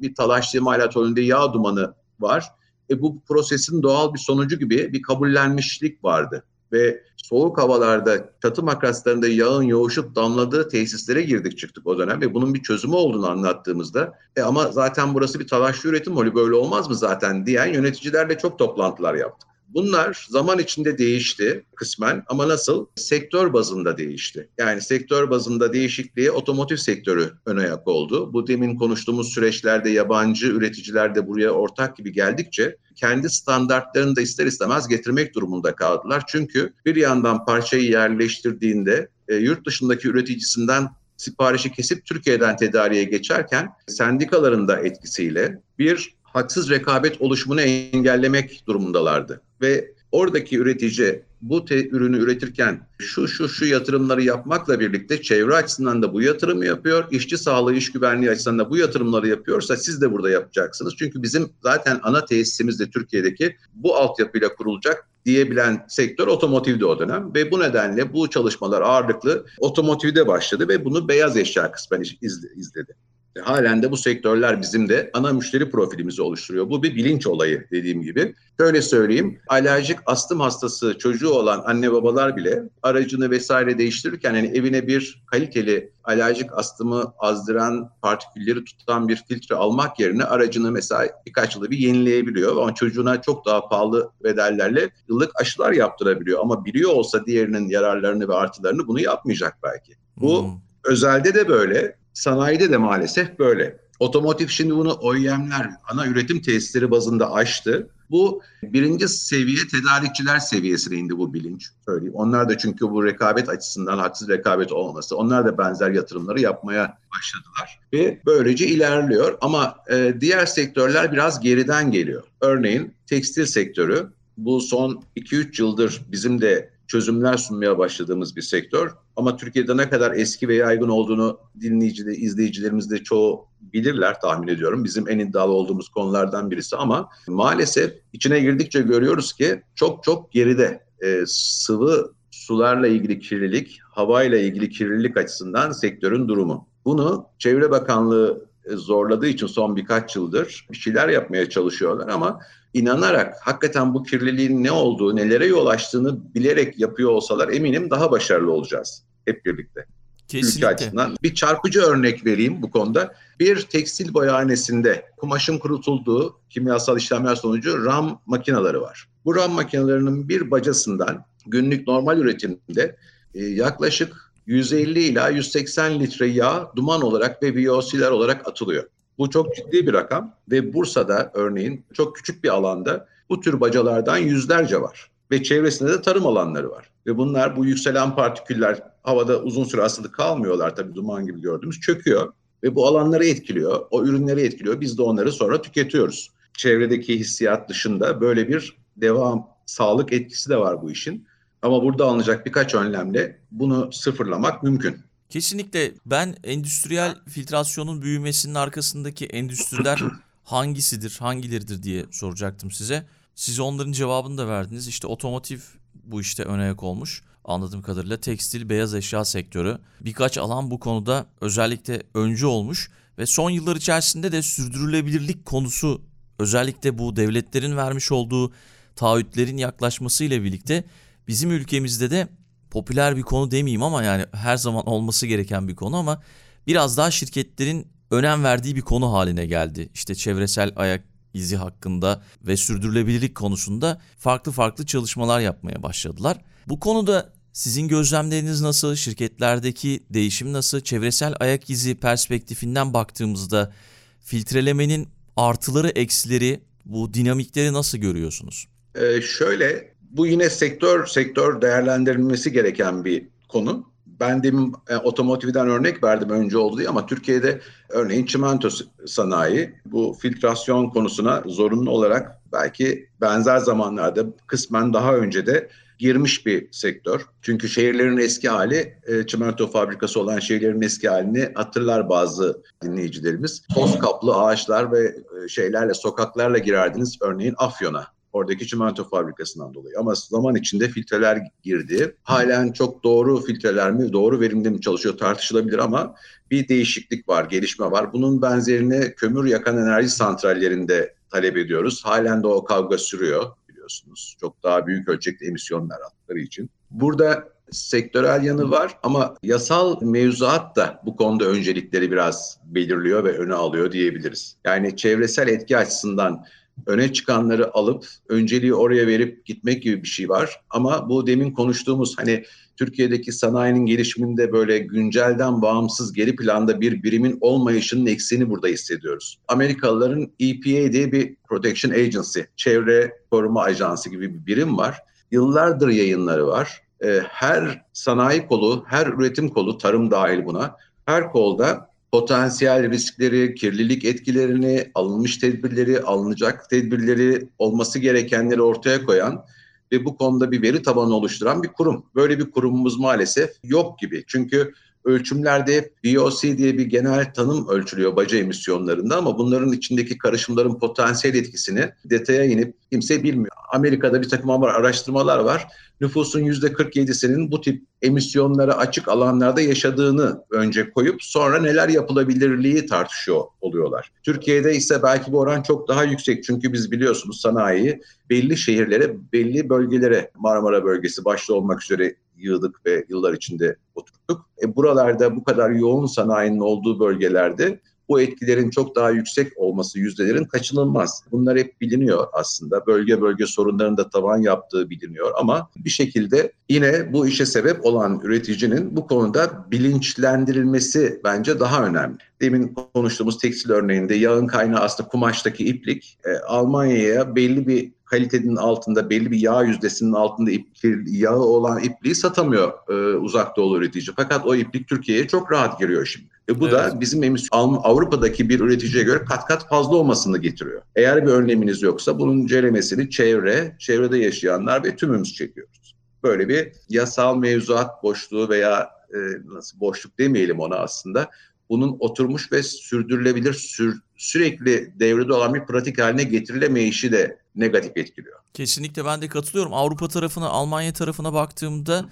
bir 0.00 0.14
talaş 0.14 0.54
imalat 0.54 0.96
önünde 0.96 1.20
yağ 1.20 1.52
dumanı 1.52 1.94
var. 2.20 2.44
E 2.90 3.02
bu 3.02 3.22
prosesin 3.28 3.82
doğal 3.82 4.14
bir 4.14 4.18
sonucu 4.18 4.58
gibi 4.58 4.92
bir 4.92 5.02
kabullenmişlik 5.02 6.04
vardı. 6.04 6.44
Ve 6.72 7.02
soğuk 7.32 7.58
havalarda 7.58 8.30
çatı 8.42 8.62
makaslarında 8.62 9.28
yağın 9.28 9.62
yoğuşup 9.62 10.16
damladığı 10.16 10.68
tesislere 10.68 11.22
girdik 11.22 11.58
çıktık 11.58 11.86
o 11.86 11.98
dönem 11.98 12.20
ve 12.20 12.34
bunun 12.34 12.54
bir 12.54 12.62
çözümü 12.62 12.94
olduğunu 12.94 13.30
anlattığımızda 13.30 14.12
e 14.36 14.42
ama 14.42 14.72
zaten 14.72 15.14
burası 15.14 15.40
bir 15.40 15.48
talaşlı 15.48 15.88
üretim 15.88 16.16
holü 16.16 16.34
böyle 16.34 16.54
olmaz 16.54 16.88
mı 16.88 16.94
zaten 16.94 17.46
diyen 17.46 17.66
yöneticilerle 17.66 18.38
çok 18.38 18.58
toplantılar 18.58 19.14
yaptık. 19.14 19.51
Bunlar 19.74 20.26
zaman 20.28 20.58
içinde 20.58 20.98
değişti 20.98 21.64
kısmen 21.76 22.24
ama 22.26 22.48
nasıl? 22.48 22.86
Sektör 22.94 23.52
bazında 23.52 23.98
değişti. 23.98 24.48
Yani 24.58 24.80
sektör 24.80 25.30
bazında 25.30 25.72
değişikliğe 25.72 26.30
otomotiv 26.30 26.76
sektörü 26.76 27.30
ön 27.46 27.56
ayak 27.56 27.88
oldu. 27.88 28.32
Bu 28.32 28.46
demin 28.46 28.76
konuştuğumuz 28.76 29.28
süreçlerde 29.28 29.90
yabancı 29.90 30.46
üreticiler 30.46 31.14
de 31.14 31.28
buraya 31.28 31.50
ortak 31.50 31.96
gibi 31.96 32.12
geldikçe 32.12 32.76
kendi 32.94 33.30
standartlarını 33.30 34.16
da 34.16 34.20
ister 34.20 34.46
istemez 34.46 34.88
getirmek 34.88 35.34
durumunda 35.34 35.76
kaldılar. 35.76 36.22
Çünkü 36.28 36.72
bir 36.86 36.96
yandan 36.96 37.44
parçayı 37.44 37.90
yerleştirdiğinde 37.90 39.08
e, 39.28 39.34
yurt 39.34 39.66
dışındaki 39.66 40.08
üreticisinden 40.08 40.88
siparişi 41.16 41.72
kesip 41.72 42.04
Türkiye'den 42.04 42.56
tedariğe 42.56 43.04
geçerken 43.04 43.68
sendikaların 43.86 44.68
da 44.68 44.80
etkisiyle 44.80 45.60
bir 45.78 46.14
haksız 46.22 46.70
rekabet 46.70 47.20
oluşumunu 47.20 47.60
engellemek 47.60 48.62
durumundalardı. 48.66 49.42
Ve 49.62 49.94
oradaki 50.12 50.58
üretici 50.58 51.22
bu 51.42 51.64
te- 51.64 51.88
ürünü 51.88 52.18
üretirken 52.18 52.86
şu 52.98 53.28
şu 53.28 53.48
şu 53.48 53.64
yatırımları 53.66 54.22
yapmakla 54.22 54.80
birlikte 54.80 55.22
çevre 55.22 55.54
açısından 55.54 56.02
da 56.02 56.12
bu 56.12 56.22
yatırımı 56.22 56.66
yapıyor, 56.66 57.04
işçi 57.10 57.38
sağlığı, 57.38 57.74
iş 57.74 57.92
güvenliği 57.92 58.30
açısından 58.30 58.58
da 58.58 58.70
bu 58.70 58.76
yatırımları 58.76 59.28
yapıyorsa 59.28 59.76
siz 59.76 60.00
de 60.00 60.12
burada 60.12 60.30
yapacaksınız. 60.30 60.94
Çünkü 60.98 61.22
bizim 61.22 61.50
zaten 61.62 62.00
ana 62.02 62.24
tesisimiz 62.24 62.80
de 62.80 62.90
Türkiye'deki 62.90 63.56
bu 63.74 63.96
altyapıyla 63.96 64.54
kurulacak 64.54 65.08
diyebilen 65.24 65.86
sektör 65.88 66.26
otomotivdi 66.26 66.84
o 66.84 66.98
dönem 66.98 67.34
ve 67.34 67.50
bu 67.50 67.60
nedenle 67.60 68.12
bu 68.12 68.30
çalışmalar 68.30 68.82
ağırlıklı 68.82 69.46
otomotivde 69.58 70.26
başladı 70.26 70.68
ve 70.68 70.84
bunu 70.84 71.08
beyaz 71.08 71.36
eşya 71.36 71.72
kısmen 71.72 72.00
izle- 72.00 72.54
izledi. 72.56 72.94
E, 73.36 73.40
Halen 73.40 73.82
de 73.82 73.90
bu 73.90 73.96
sektörler 73.96 74.62
bizim 74.62 74.88
de 74.88 75.10
ana 75.12 75.32
müşteri 75.32 75.70
profilimizi 75.70 76.22
oluşturuyor. 76.22 76.70
Bu 76.70 76.82
bir 76.82 76.96
bilinç 76.96 77.26
olayı 77.26 77.66
dediğim 77.70 78.02
gibi. 78.02 78.34
Şöyle 78.60 78.82
söyleyeyim, 78.82 79.38
alerjik 79.48 79.98
astım 80.06 80.40
hastası 80.40 80.98
çocuğu 80.98 81.30
olan 81.30 81.62
anne 81.66 81.92
babalar 81.92 82.36
bile 82.36 82.62
aracını 82.82 83.30
vesaire 83.30 83.78
değiştirirken 83.78 84.34
yani 84.34 84.52
evine 84.54 84.86
bir 84.86 85.22
kaliteli 85.26 85.92
alerjik 86.04 86.58
astımı 86.58 87.12
azdıran 87.18 87.90
partikülleri 88.02 88.64
tutan 88.64 89.08
bir 89.08 89.22
filtre 89.28 89.54
almak 89.54 90.00
yerine 90.00 90.24
aracını 90.24 90.72
mesela 90.72 91.08
birkaç 91.26 91.56
yılda 91.56 91.70
bir 91.70 91.78
yenileyebiliyor. 91.78 92.56
Ama 92.56 92.74
çocuğuna 92.74 93.22
çok 93.22 93.46
daha 93.46 93.68
pahalı 93.68 94.10
bedellerle 94.24 94.90
yıllık 95.08 95.40
aşılar 95.40 95.72
yaptırabiliyor. 95.72 96.40
Ama 96.40 96.64
biliyor 96.64 96.90
olsa 96.90 97.26
diğerinin 97.26 97.68
yararlarını 97.68 98.28
ve 98.28 98.34
artılarını 98.34 98.86
bunu 98.86 99.00
yapmayacak 99.00 99.56
belki. 99.62 99.92
Bu 100.16 100.42
Hmm. 100.42 100.50
Özelde 100.84 101.34
de 101.34 101.48
böyle, 101.48 101.96
sanayide 102.14 102.70
de 102.70 102.76
maalesef 102.76 103.38
böyle. 103.38 103.82
Otomotiv 103.98 104.48
şimdi 104.48 104.74
bunu 104.74 104.92
OEM'ler, 104.92 105.70
ana 105.90 106.06
üretim 106.06 106.42
tesisleri 106.42 106.90
bazında 106.90 107.32
aştı. 107.32 107.88
Bu 108.10 108.42
birinci 108.62 109.08
seviye 109.08 109.66
tedarikçiler 109.70 110.38
seviyesine 110.38 110.96
indi 110.96 111.18
bu 111.18 111.34
bilinç. 111.34 111.68
Söyleyeyim. 111.84 112.14
Onlar 112.14 112.48
da 112.48 112.58
çünkü 112.58 112.90
bu 112.90 113.04
rekabet 113.04 113.48
açısından 113.48 113.98
haksız 113.98 114.28
rekabet 114.28 114.72
olması, 114.72 115.16
onlar 115.16 115.46
da 115.46 115.58
benzer 115.58 115.90
yatırımları 115.90 116.40
yapmaya 116.40 116.98
başladılar. 117.16 117.80
Ve 117.92 118.20
böylece 118.26 118.66
ilerliyor 118.66 119.38
ama 119.40 119.76
e, 119.90 120.14
diğer 120.20 120.46
sektörler 120.46 121.12
biraz 121.12 121.40
geriden 121.40 121.90
geliyor. 121.90 122.22
Örneğin 122.40 122.94
tekstil 123.06 123.46
sektörü 123.46 124.12
bu 124.36 124.60
son 124.60 125.02
2-3 125.16 125.62
yıldır 125.62 126.02
bizim 126.08 126.40
de 126.40 126.71
çözümler 126.86 127.36
sunmaya 127.36 127.78
başladığımız 127.78 128.36
bir 128.36 128.42
sektör. 128.42 128.90
Ama 129.16 129.36
Türkiye'de 129.36 129.76
ne 129.76 129.90
kadar 129.90 130.12
eski 130.12 130.48
ve 130.48 130.54
yaygın 130.54 130.88
olduğunu 130.88 131.38
dinleyici 131.60 132.06
de, 132.06 132.16
izleyicilerimiz 132.16 132.90
de 132.90 132.98
çoğu 132.98 133.46
bilirler 133.60 134.20
tahmin 134.20 134.48
ediyorum. 134.48 134.84
Bizim 134.84 135.08
en 135.08 135.18
iddialı 135.18 135.52
olduğumuz 135.52 135.88
konulardan 135.88 136.50
birisi 136.50 136.76
ama 136.76 137.08
maalesef 137.28 137.92
içine 138.12 138.40
girdikçe 138.40 138.80
görüyoruz 138.80 139.32
ki 139.32 139.62
çok 139.74 140.04
çok 140.04 140.32
geride. 140.32 140.84
Ee, 141.04 141.22
sıvı 141.26 142.12
sularla 142.30 142.86
ilgili 142.86 143.20
kirlilik, 143.20 143.80
havayla 143.82 144.38
ilgili 144.38 144.70
kirlilik 144.70 145.16
açısından 145.16 145.72
sektörün 145.72 146.28
durumu. 146.28 146.68
Bunu 146.84 147.26
Çevre 147.38 147.70
Bakanlığı 147.70 148.46
e, 148.64 148.76
zorladığı 148.76 149.26
için 149.26 149.46
son 149.46 149.76
birkaç 149.76 150.16
yıldır 150.16 150.66
bir 150.70 150.76
şeyler 150.76 151.08
yapmaya 151.08 151.48
çalışıyorlar 151.48 152.08
ama 152.08 152.40
inanarak 152.74 153.34
hakikaten 153.40 153.94
bu 153.94 154.02
kirliliğin 154.02 154.64
ne 154.64 154.72
olduğu, 154.72 155.16
nelere 155.16 155.46
yol 155.46 155.66
açtığını 155.66 156.34
bilerek 156.34 156.78
yapıyor 156.78 157.10
olsalar 157.10 157.48
eminim 157.48 157.90
daha 157.90 158.10
başarılı 158.10 158.52
olacağız 158.52 159.02
hep 159.24 159.44
birlikte. 159.44 159.80
Ülke 159.80 160.40
Kesinlikle. 160.40 160.66
açısından. 160.66 161.16
Bir 161.22 161.34
çarpıcı 161.34 161.80
örnek 161.80 162.26
vereyim 162.26 162.62
bu 162.62 162.70
konuda. 162.70 163.14
Bir 163.40 163.60
tekstil 163.60 164.14
boyahanesinde 164.14 165.10
kumaşın 165.16 165.58
kurutulduğu 165.58 166.40
kimyasal 166.50 166.98
işlemler 166.98 167.34
sonucu 167.34 167.84
ram 167.84 168.20
makineleri 168.26 168.80
var. 168.80 169.08
Bu 169.24 169.36
ram 169.36 169.52
makinelerinin 169.52 170.28
bir 170.28 170.50
bacasından 170.50 171.24
günlük 171.46 171.88
normal 171.88 172.18
üretimde 172.18 172.96
e, 173.34 173.44
yaklaşık 173.44 174.32
150 174.46 175.00
ila 175.00 175.28
180 175.28 176.00
litre 176.00 176.26
yağ 176.26 176.72
duman 176.76 177.02
olarak 177.02 177.42
ve 177.42 177.68
VOC'ler 177.68 178.10
olarak 178.10 178.48
atılıyor. 178.48 178.84
Bu 179.18 179.30
çok 179.30 179.56
ciddi 179.56 179.86
bir 179.86 179.92
rakam 179.92 180.34
ve 180.50 180.72
Bursa'da 180.72 181.30
örneğin 181.34 181.84
çok 181.92 182.16
küçük 182.16 182.44
bir 182.44 182.48
alanda 182.48 183.08
bu 183.28 183.40
tür 183.40 183.60
bacalardan 183.60 184.16
yüzlerce 184.16 184.80
var. 184.80 185.10
Ve 185.30 185.42
çevresinde 185.42 185.92
de 185.92 186.02
tarım 186.02 186.26
alanları 186.26 186.70
var. 186.70 186.90
Ve 187.06 187.16
bunlar 187.18 187.56
bu 187.56 187.64
yükselen 187.64 188.14
partiküller 188.14 188.82
havada 189.02 189.42
uzun 189.42 189.64
süre 189.64 189.82
asılı 189.82 190.12
kalmıyorlar 190.12 190.76
tabii 190.76 190.94
duman 190.94 191.26
gibi 191.26 191.40
gördüğümüz 191.40 191.80
çöküyor. 191.80 192.32
Ve 192.62 192.74
bu 192.74 192.86
alanları 192.86 193.26
etkiliyor, 193.26 193.86
o 193.90 194.04
ürünleri 194.04 194.40
etkiliyor. 194.40 194.80
Biz 194.80 194.98
de 194.98 195.02
onları 195.02 195.32
sonra 195.32 195.62
tüketiyoruz. 195.62 196.30
Çevredeki 196.54 197.18
hissiyat 197.18 197.68
dışında 197.68 198.20
böyle 198.20 198.48
bir 198.48 198.76
devam, 198.96 199.48
sağlık 199.66 200.12
etkisi 200.12 200.50
de 200.50 200.56
var 200.56 200.82
bu 200.82 200.90
işin. 200.90 201.26
Ama 201.62 201.82
burada 201.82 202.04
alınacak 202.04 202.46
birkaç 202.46 202.74
önlemle 202.74 203.38
bunu 203.50 203.92
sıfırlamak 203.92 204.62
mümkün. 204.62 204.96
Kesinlikle 205.32 205.94
ben 206.06 206.36
endüstriyel 206.44 207.16
filtrasyonun 207.28 208.02
büyümesinin 208.02 208.54
arkasındaki 208.54 209.26
endüstriler 209.26 210.02
hangisidir, 210.44 211.16
hangileridir 211.20 211.82
diye 211.82 212.06
soracaktım 212.10 212.70
size. 212.70 213.06
Siz 213.34 213.60
onların 213.60 213.92
cevabını 213.92 214.38
da 214.38 214.48
verdiniz. 214.48 214.88
İşte 214.88 215.06
otomotiv 215.06 215.60
bu 215.94 216.20
işte 216.20 216.42
ön 216.42 216.58
ayak 216.58 216.82
olmuş. 216.82 217.22
Anladığım 217.44 217.82
kadarıyla 217.82 218.16
tekstil, 218.16 218.68
beyaz 218.68 218.94
eşya 218.94 219.24
sektörü. 219.24 219.78
Birkaç 220.00 220.38
alan 220.38 220.70
bu 220.70 220.80
konuda 220.80 221.26
özellikle 221.40 222.02
öncü 222.14 222.46
olmuş 222.46 222.90
Ve 223.18 223.26
son 223.26 223.50
yıllar 223.50 223.76
içerisinde 223.76 224.32
de 224.32 224.42
sürdürülebilirlik 224.42 225.44
konusu 225.44 226.02
özellikle 226.38 226.98
bu 226.98 227.16
devletlerin 227.16 227.76
vermiş 227.76 228.12
olduğu 228.12 228.52
taahhütlerin 228.96 229.56
yaklaşmasıyla 229.56 230.42
birlikte 230.42 230.84
bizim 231.28 231.50
ülkemizde 231.50 232.10
de 232.10 232.28
popüler 232.72 233.16
bir 233.16 233.22
konu 233.22 233.50
demeyeyim 233.50 233.82
ama 233.82 234.02
yani 234.02 234.24
her 234.32 234.56
zaman 234.56 234.86
olması 234.86 235.26
gereken 235.26 235.68
bir 235.68 235.76
konu 235.76 235.96
ama 235.96 236.22
biraz 236.66 236.96
daha 236.96 237.10
şirketlerin 237.10 237.86
önem 238.10 238.44
verdiği 238.44 238.76
bir 238.76 238.80
konu 238.80 239.12
haline 239.12 239.46
geldi. 239.46 239.88
İşte 239.94 240.14
çevresel 240.14 240.72
ayak 240.76 241.04
izi 241.34 241.56
hakkında 241.56 242.22
ve 242.42 242.56
sürdürülebilirlik 242.56 243.34
konusunda 243.34 244.00
farklı 244.18 244.52
farklı 244.52 244.86
çalışmalar 244.86 245.40
yapmaya 245.40 245.82
başladılar. 245.82 246.38
Bu 246.66 246.80
konuda 246.80 247.32
sizin 247.52 247.88
gözlemleriniz 247.88 248.60
nasıl? 248.60 248.94
Şirketlerdeki 248.94 250.04
değişim 250.10 250.52
nasıl? 250.52 250.80
Çevresel 250.80 251.34
ayak 251.40 251.70
izi 251.70 251.94
perspektifinden 251.94 252.94
baktığımızda 252.94 253.72
filtrelemenin 254.20 255.08
artıları, 255.36 255.88
eksileri, 255.88 256.60
bu 256.84 257.14
dinamikleri 257.14 257.72
nasıl 257.72 257.98
görüyorsunuz? 257.98 258.68
Ee, 258.94 259.20
şöyle, 259.22 259.91
bu 260.12 260.26
yine 260.26 260.50
sektör 260.50 261.06
sektör 261.06 261.62
değerlendirilmesi 261.62 262.52
gereken 262.52 263.04
bir 263.04 263.28
konu. 263.48 263.92
Ben 264.06 264.42
demin 264.42 264.74
e, 264.88 264.96
otomotivden 264.96 265.68
örnek 265.68 266.04
verdim 266.04 266.30
önce 266.30 266.58
oldu 266.58 266.78
diye 266.78 266.88
ama 266.88 267.06
Türkiye'de 267.06 267.60
örneğin 267.88 268.26
çimento 268.26 268.68
sanayi 269.06 269.74
bu 269.86 270.16
filtrasyon 270.20 270.90
konusuna 270.90 271.42
zorunlu 271.46 271.90
olarak 271.90 272.40
belki 272.52 273.08
benzer 273.20 273.58
zamanlarda 273.58 274.26
kısmen 274.46 274.92
daha 274.92 275.16
önce 275.16 275.46
de 275.46 275.68
girmiş 275.98 276.46
bir 276.46 276.72
sektör. 276.72 277.26
Çünkü 277.42 277.68
şehirlerin 277.68 278.16
eski 278.16 278.48
hali, 278.48 278.98
e, 279.06 279.26
çimento 279.26 279.66
fabrikası 279.66 280.20
olan 280.20 280.38
şehirlerin 280.38 280.82
eski 280.82 281.08
halini 281.08 281.48
hatırlar 281.54 282.08
bazı 282.08 282.62
dinleyicilerimiz. 282.82 283.62
Toz 283.74 283.98
kaplı 283.98 284.34
ağaçlar 284.34 284.92
ve 284.92 285.16
e, 285.44 285.48
şeylerle, 285.48 285.94
sokaklarla 285.94 286.58
girerdiniz 286.58 287.18
örneğin 287.22 287.54
Afyon'a 287.58 288.06
oradaki 288.32 288.66
çimento 288.66 289.08
fabrikasından 289.08 289.74
dolayı. 289.74 289.94
Ama 289.98 290.14
zaman 290.14 290.54
içinde 290.54 290.88
filtreler 290.88 291.38
girdi. 291.62 292.16
Halen 292.22 292.72
çok 292.72 293.04
doğru 293.04 293.40
filtreler 293.40 293.92
mi, 293.92 294.12
doğru 294.12 294.40
verimli 294.40 294.70
mi 294.70 294.80
çalışıyor 294.80 295.18
tartışılabilir 295.18 295.78
ama 295.78 296.14
bir 296.50 296.68
değişiklik 296.68 297.28
var, 297.28 297.44
gelişme 297.44 297.90
var. 297.90 298.12
Bunun 298.12 298.42
benzerini 298.42 299.14
kömür 299.14 299.44
yakan 299.44 299.78
enerji 299.78 300.08
santrallerinde 300.08 301.14
talep 301.30 301.56
ediyoruz. 301.56 302.04
Halen 302.04 302.42
de 302.42 302.46
o 302.46 302.64
kavga 302.64 302.98
sürüyor 302.98 303.46
biliyorsunuz. 303.68 304.36
Çok 304.40 304.62
daha 304.62 304.86
büyük 304.86 305.08
ölçekte 305.08 305.46
emisyonlar 305.46 306.00
attıkları 306.00 306.38
için. 306.38 306.70
Burada 306.90 307.52
sektörel 307.70 308.42
yanı 308.44 308.70
var 308.70 308.98
ama 309.02 309.34
yasal 309.42 310.02
mevzuat 310.02 310.76
da 310.76 311.02
bu 311.06 311.16
konuda 311.16 311.44
öncelikleri 311.44 312.10
biraz 312.10 312.58
belirliyor 312.64 313.24
ve 313.24 313.38
öne 313.38 313.54
alıyor 313.54 313.92
diyebiliriz. 313.92 314.56
Yani 314.64 314.96
çevresel 314.96 315.48
etki 315.48 315.76
açısından 315.76 316.44
öne 316.86 317.12
çıkanları 317.12 317.74
alıp 317.74 318.06
önceliği 318.28 318.74
oraya 318.74 319.06
verip 319.06 319.46
gitmek 319.46 319.82
gibi 319.82 320.02
bir 320.02 320.08
şey 320.08 320.28
var. 320.28 320.60
Ama 320.70 321.08
bu 321.08 321.26
demin 321.26 321.50
konuştuğumuz 321.50 322.18
hani 322.18 322.44
Türkiye'deki 322.76 323.32
sanayinin 323.32 323.86
gelişiminde 323.86 324.52
böyle 324.52 324.78
güncelden 324.78 325.62
bağımsız 325.62 326.12
geri 326.12 326.36
planda 326.36 326.80
bir 326.80 327.02
birimin 327.02 327.38
olmayışının 327.40 328.06
eksiğini 328.06 328.50
burada 328.50 328.68
hissediyoruz. 328.68 329.38
Amerikalıların 329.48 330.32
EPA 330.40 330.92
diye 330.92 331.12
bir 331.12 331.36
Protection 331.48 331.92
Agency, 331.92 332.40
çevre 332.56 333.12
koruma 333.30 333.62
ajansı 333.62 334.10
gibi 334.10 334.34
bir 334.34 334.46
birim 334.46 334.78
var. 334.78 334.98
Yıllardır 335.30 335.88
yayınları 335.88 336.46
var. 336.46 336.82
Ee, 337.04 337.20
her 337.28 337.84
sanayi 337.92 338.46
kolu, 338.46 338.84
her 338.86 339.06
üretim 339.06 339.48
kolu, 339.48 339.78
tarım 339.78 340.10
dahil 340.10 340.44
buna, 340.44 340.76
her 341.06 341.32
kolda 341.32 341.91
potansiyel 342.12 342.90
riskleri, 342.90 343.54
kirlilik 343.54 344.04
etkilerini, 344.04 344.90
alınmış 344.94 345.38
tedbirleri, 345.38 346.00
alınacak 346.00 346.70
tedbirleri, 346.70 347.48
olması 347.58 347.98
gerekenleri 347.98 348.62
ortaya 348.62 349.04
koyan 349.04 349.44
ve 349.92 350.04
bu 350.04 350.16
konuda 350.16 350.52
bir 350.52 350.62
veri 350.62 350.82
tabanı 350.82 351.14
oluşturan 351.14 351.62
bir 351.62 351.68
kurum. 351.68 352.06
Böyle 352.14 352.38
bir 352.38 352.50
kurumumuz 352.50 352.98
maalesef 352.98 353.50
yok 353.64 353.98
gibi. 353.98 354.24
Çünkü 354.26 354.72
ölçümlerde 355.04 355.90
BOC 356.04 356.58
diye 356.58 356.78
bir 356.78 356.86
genel 356.86 357.34
tanım 357.34 357.68
ölçülüyor 357.68 358.16
baca 358.16 358.38
emisyonlarında 358.38 359.16
ama 359.16 359.38
bunların 359.38 359.72
içindeki 359.72 360.18
karışımların 360.18 360.78
potansiyel 360.78 361.34
etkisini 361.34 361.90
detaya 362.04 362.44
inip 362.44 362.74
kimse 362.92 363.22
bilmiyor. 363.22 363.56
Amerika'da 363.72 364.22
bir 364.22 364.28
takım 364.28 364.50
araştırmalar 364.50 365.38
var. 365.38 365.66
Nüfusun 366.00 366.40
%47'sinin 366.40 367.52
bu 367.52 367.60
tip 367.60 367.82
emisyonlara 368.02 368.76
açık 368.76 369.08
alanlarda 369.08 369.60
yaşadığını 369.60 370.44
önce 370.50 370.90
koyup 370.90 371.22
sonra 371.22 371.60
neler 371.60 371.88
yapılabilirliği 371.88 372.86
tartışıyor 372.86 373.42
oluyorlar. 373.60 374.12
Türkiye'de 374.22 374.74
ise 374.74 375.02
belki 375.02 375.32
bu 375.32 375.38
oran 375.38 375.62
çok 375.62 375.88
daha 375.88 376.04
yüksek 376.04 376.44
çünkü 376.44 376.72
biz 376.72 376.90
biliyorsunuz 376.92 377.40
sanayiyi 377.40 378.00
belli 378.30 378.56
şehirlere, 378.56 379.16
belli 379.32 379.68
bölgelere 379.68 380.30
Marmara 380.38 380.84
bölgesi 380.84 381.24
başta 381.24 381.54
olmak 381.54 381.82
üzere 381.82 382.14
yığdık 382.42 382.86
ve 382.86 383.04
yıllar 383.08 383.32
içinde 383.32 383.76
oturttuk. 383.94 384.46
E, 384.62 384.76
buralarda 384.76 385.36
bu 385.36 385.44
kadar 385.44 385.70
yoğun 385.70 386.06
sanayinin 386.06 386.60
olduğu 386.60 387.00
bölgelerde 387.00 387.80
bu 388.08 388.20
etkilerin 388.20 388.70
çok 388.70 388.96
daha 388.96 389.10
yüksek 389.10 389.58
olması 389.58 389.98
yüzdelerin 389.98 390.44
kaçınılmaz. 390.44 391.24
Bunlar 391.32 391.58
hep 391.58 391.80
biliniyor 391.80 392.26
aslında. 392.32 392.86
Bölge 392.86 393.20
bölge 393.20 393.46
sorunların 393.46 393.96
da 393.96 394.10
tavan 394.10 394.38
yaptığı 394.38 394.90
biliniyor 394.90 395.32
ama 395.38 395.70
bir 395.76 395.90
şekilde 395.90 396.52
yine 396.68 397.12
bu 397.12 397.26
işe 397.26 397.46
sebep 397.46 397.86
olan 397.86 398.20
üreticinin 398.24 398.96
bu 398.96 399.06
konuda 399.06 399.66
bilinçlendirilmesi 399.70 401.20
bence 401.24 401.60
daha 401.60 401.86
önemli. 401.86 402.16
Demin 402.40 402.76
konuştuğumuz 402.94 403.38
tekstil 403.38 403.70
örneğinde 403.70 404.14
yağın 404.14 404.46
kaynağı 404.46 404.80
aslında 404.80 405.08
kumaştaki 405.08 405.66
iplik. 405.66 406.18
E, 406.24 406.38
Almanya'ya 406.38 407.36
belli 407.36 407.66
bir 407.66 407.92
kalitenin 408.12 408.56
altında 408.56 409.10
belli 409.10 409.30
bir 409.30 409.38
yağ 409.38 409.62
yüzdesinin 409.62 410.12
altında 410.12 410.50
ip, 410.50 410.66
yağı 411.06 411.40
olan 411.40 411.84
ipliği 411.84 412.14
satamıyor 412.14 412.72
e, 412.88 413.16
uzak 413.16 413.56
doğu 413.56 413.78
üretici. 413.78 414.06
Fakat 414.16 414.46
o 414.46 414.54
iplik 414.54 414.88
Türkiye'ye 414.88 415.28
çok 415.28 415.52
rahat 415.52 415.80
giriyor 415.80 416.06
şimdi. 416.06 416.28
E 416.48 416.60
bu 416.60 416.68
evet. 416.68 416.78
da 416.78 417.00
bizim 417.00 417.22
emisyon 417.22 417.80
Avrupa'daki 417.82 418.48
bir 418.48 418.60
üreticiye 418.60 419.04
göre 419.04 419.24
kat 419.24 419.46
kat 419.46 419.68
fazla 419.68 419.96
olmasını 419.96 420.38
getiriyor. 420.38 420.82
Eğer 420.96 421.26
bir 421.26 421.30
önleminiz 421.30 421.82
yoksa 421.82 422.18
bunun 422.18 422.46
ceremesini 422.46 423.10
çevre, 423.10 423.76
çevrede 423.78 424.18
yaşayanlar 424.18 424.84
ve 424.84 424.96
tümümüz 424.96 425.34
çekiyoruz. 425.34 425.94
Böyle 426.22 426.48
bir 426.48 426.72
yasal 426.88 427.36
mevzuat 427.36 428.02
boşluğu 428.02 428.48
veya 428.48 428.90
e, 429.14 429.18
nasıl 429.44 429.80
boşluk 429.80 430.18
demeyelim 430.18 430.60
ona 430.60 430.76
aslında 430.76 431.30
bunun 431.68 431.96
oturmuş 432.00 432.52
ve 432.52 432.62
sürdürülebilir 432.62 433.52
sür, 433.52 434.00
sürekli 434.22 434.92
devrede 435.00 435.32
olan 435.32 435.54
bir 435.54 435.60
pratik 435.60 436.00
haline 436.00 436.24
getirilemeyişi 436.24 437.12
de 437.12 437.38
negatif 437.56 437.96
etkiliyor. 437.96 438.38
Kesinlikle 438.54 439.04
ben 439.04 439.22
de 439.22 439.28
katılıyorum. 439.28 439.74
Avrupa 439.74 440.08
tarafına, 440.08 440.48
Almanya 440.48 440.92
tarafına 440.92 441.32
baktığımda 441.32 442.08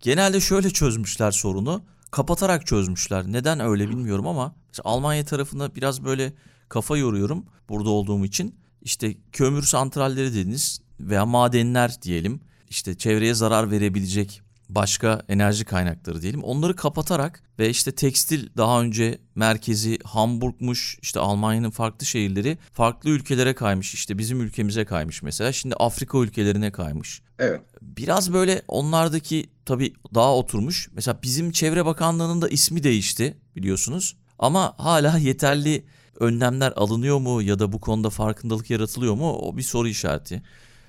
genelde 0.00 0.40
şöyle 0.40 0.70
çözmüşler 0.70 1.30
sorunu. 1.30 1.82
Kapatarak 2.10 2.66
çözmüşler. 2.66 3.24
Neden 3.26 3.60
öyle 3.60 3.88
bilmiyorum 3.88 4.26
ama 4.26 4.54
Almanya 4.84 5.24
tarafına 5.24 5.74
biraz 5.74 6.04
böyle 6.04 6.32
kafa 6.68 6.96
yoruyorum 6.96 7.46
burada 7.68 7.90
olduğum 7.90 8.24
için. 8.24 8.54
İşte 8.82 9.14
kömür 9.32 9.62
santralleri 9.62 10.34
dediniz 10.34 10.80
veya 11.00 11.26
madenler 11.26 12.02
diyelim. 12.02 12.40
İşte 12.68 12.98
çevreye 12.98 13.34
zarar 13.34 13.70
verebilecek 13.70 14.42
başka 14.74 15.22
enerji 15.28 15.64
kaynakları 15.64 16.22
diyelim. 16.22 16.42
Onları 16.42 16.76
kapatarak 16.76 17.42
ve 17.58 17.70
işte 17.70 17.92
tekstil 17.92 18.48
daha 18.56 18.82
önce 18.82 19.18
merkezi 19.34 19.98
Hamburg'muş 20.04 20.98
işte 21.02 21.20
Almanya'nın 21.20 21.70
farklı 21.70 22.06
şehirleri 22.06 22.58
farklı 22.72 23.10
ülkelere 23.10 23.54
kaymış. 23.54 23.94
işte 23.94 24.18
bizim 24.18 24.40
ülkemize 24.40 24.84
kaymış 24.84 25.22
mesela. 25.22 25.52
Şimdi 25.52 25.74
Afrika 25.74 26.18
ülkelerine 26.18 26.72
kaymış. 26.72 27.22
Evet. 27.38 27.60
Biraz 27.82 28.32
böyle 28.32 28.62
onlardaki 28.68 29.50
tabii 29.66 29.94
daha 30.14 30.36
oturmuş. 30.36 30.88
Mesela 30.92 31.18
bizim 31.22 31.50
Çevre 31.50 31.86
Bakanlığı'nın 31.86 32.42
da 32.42 32.48
ismi 32.48 32.82
değişti 32.82 33.36
biliyorsunuz. 33.56 34.16
Ama 34.38 34.74
hala 34.78 35.18
yeterli 35.18 35.84
önlemler 36.20 36.72
alınıyor 36.76 37.18
mu 37.18 37.42
ya 37.42 37.58
da 37.58 37.72
bu 37.72 37.80
konuda 37.80 38.10
farkındalık 38.10 38.70
yaratılıyor 38.70 39.14
mu? 39.14 39.32
O 39.32 39.56
bir 39.56 39.62
soru 39.62 39.88
işareti. 39.88 40.42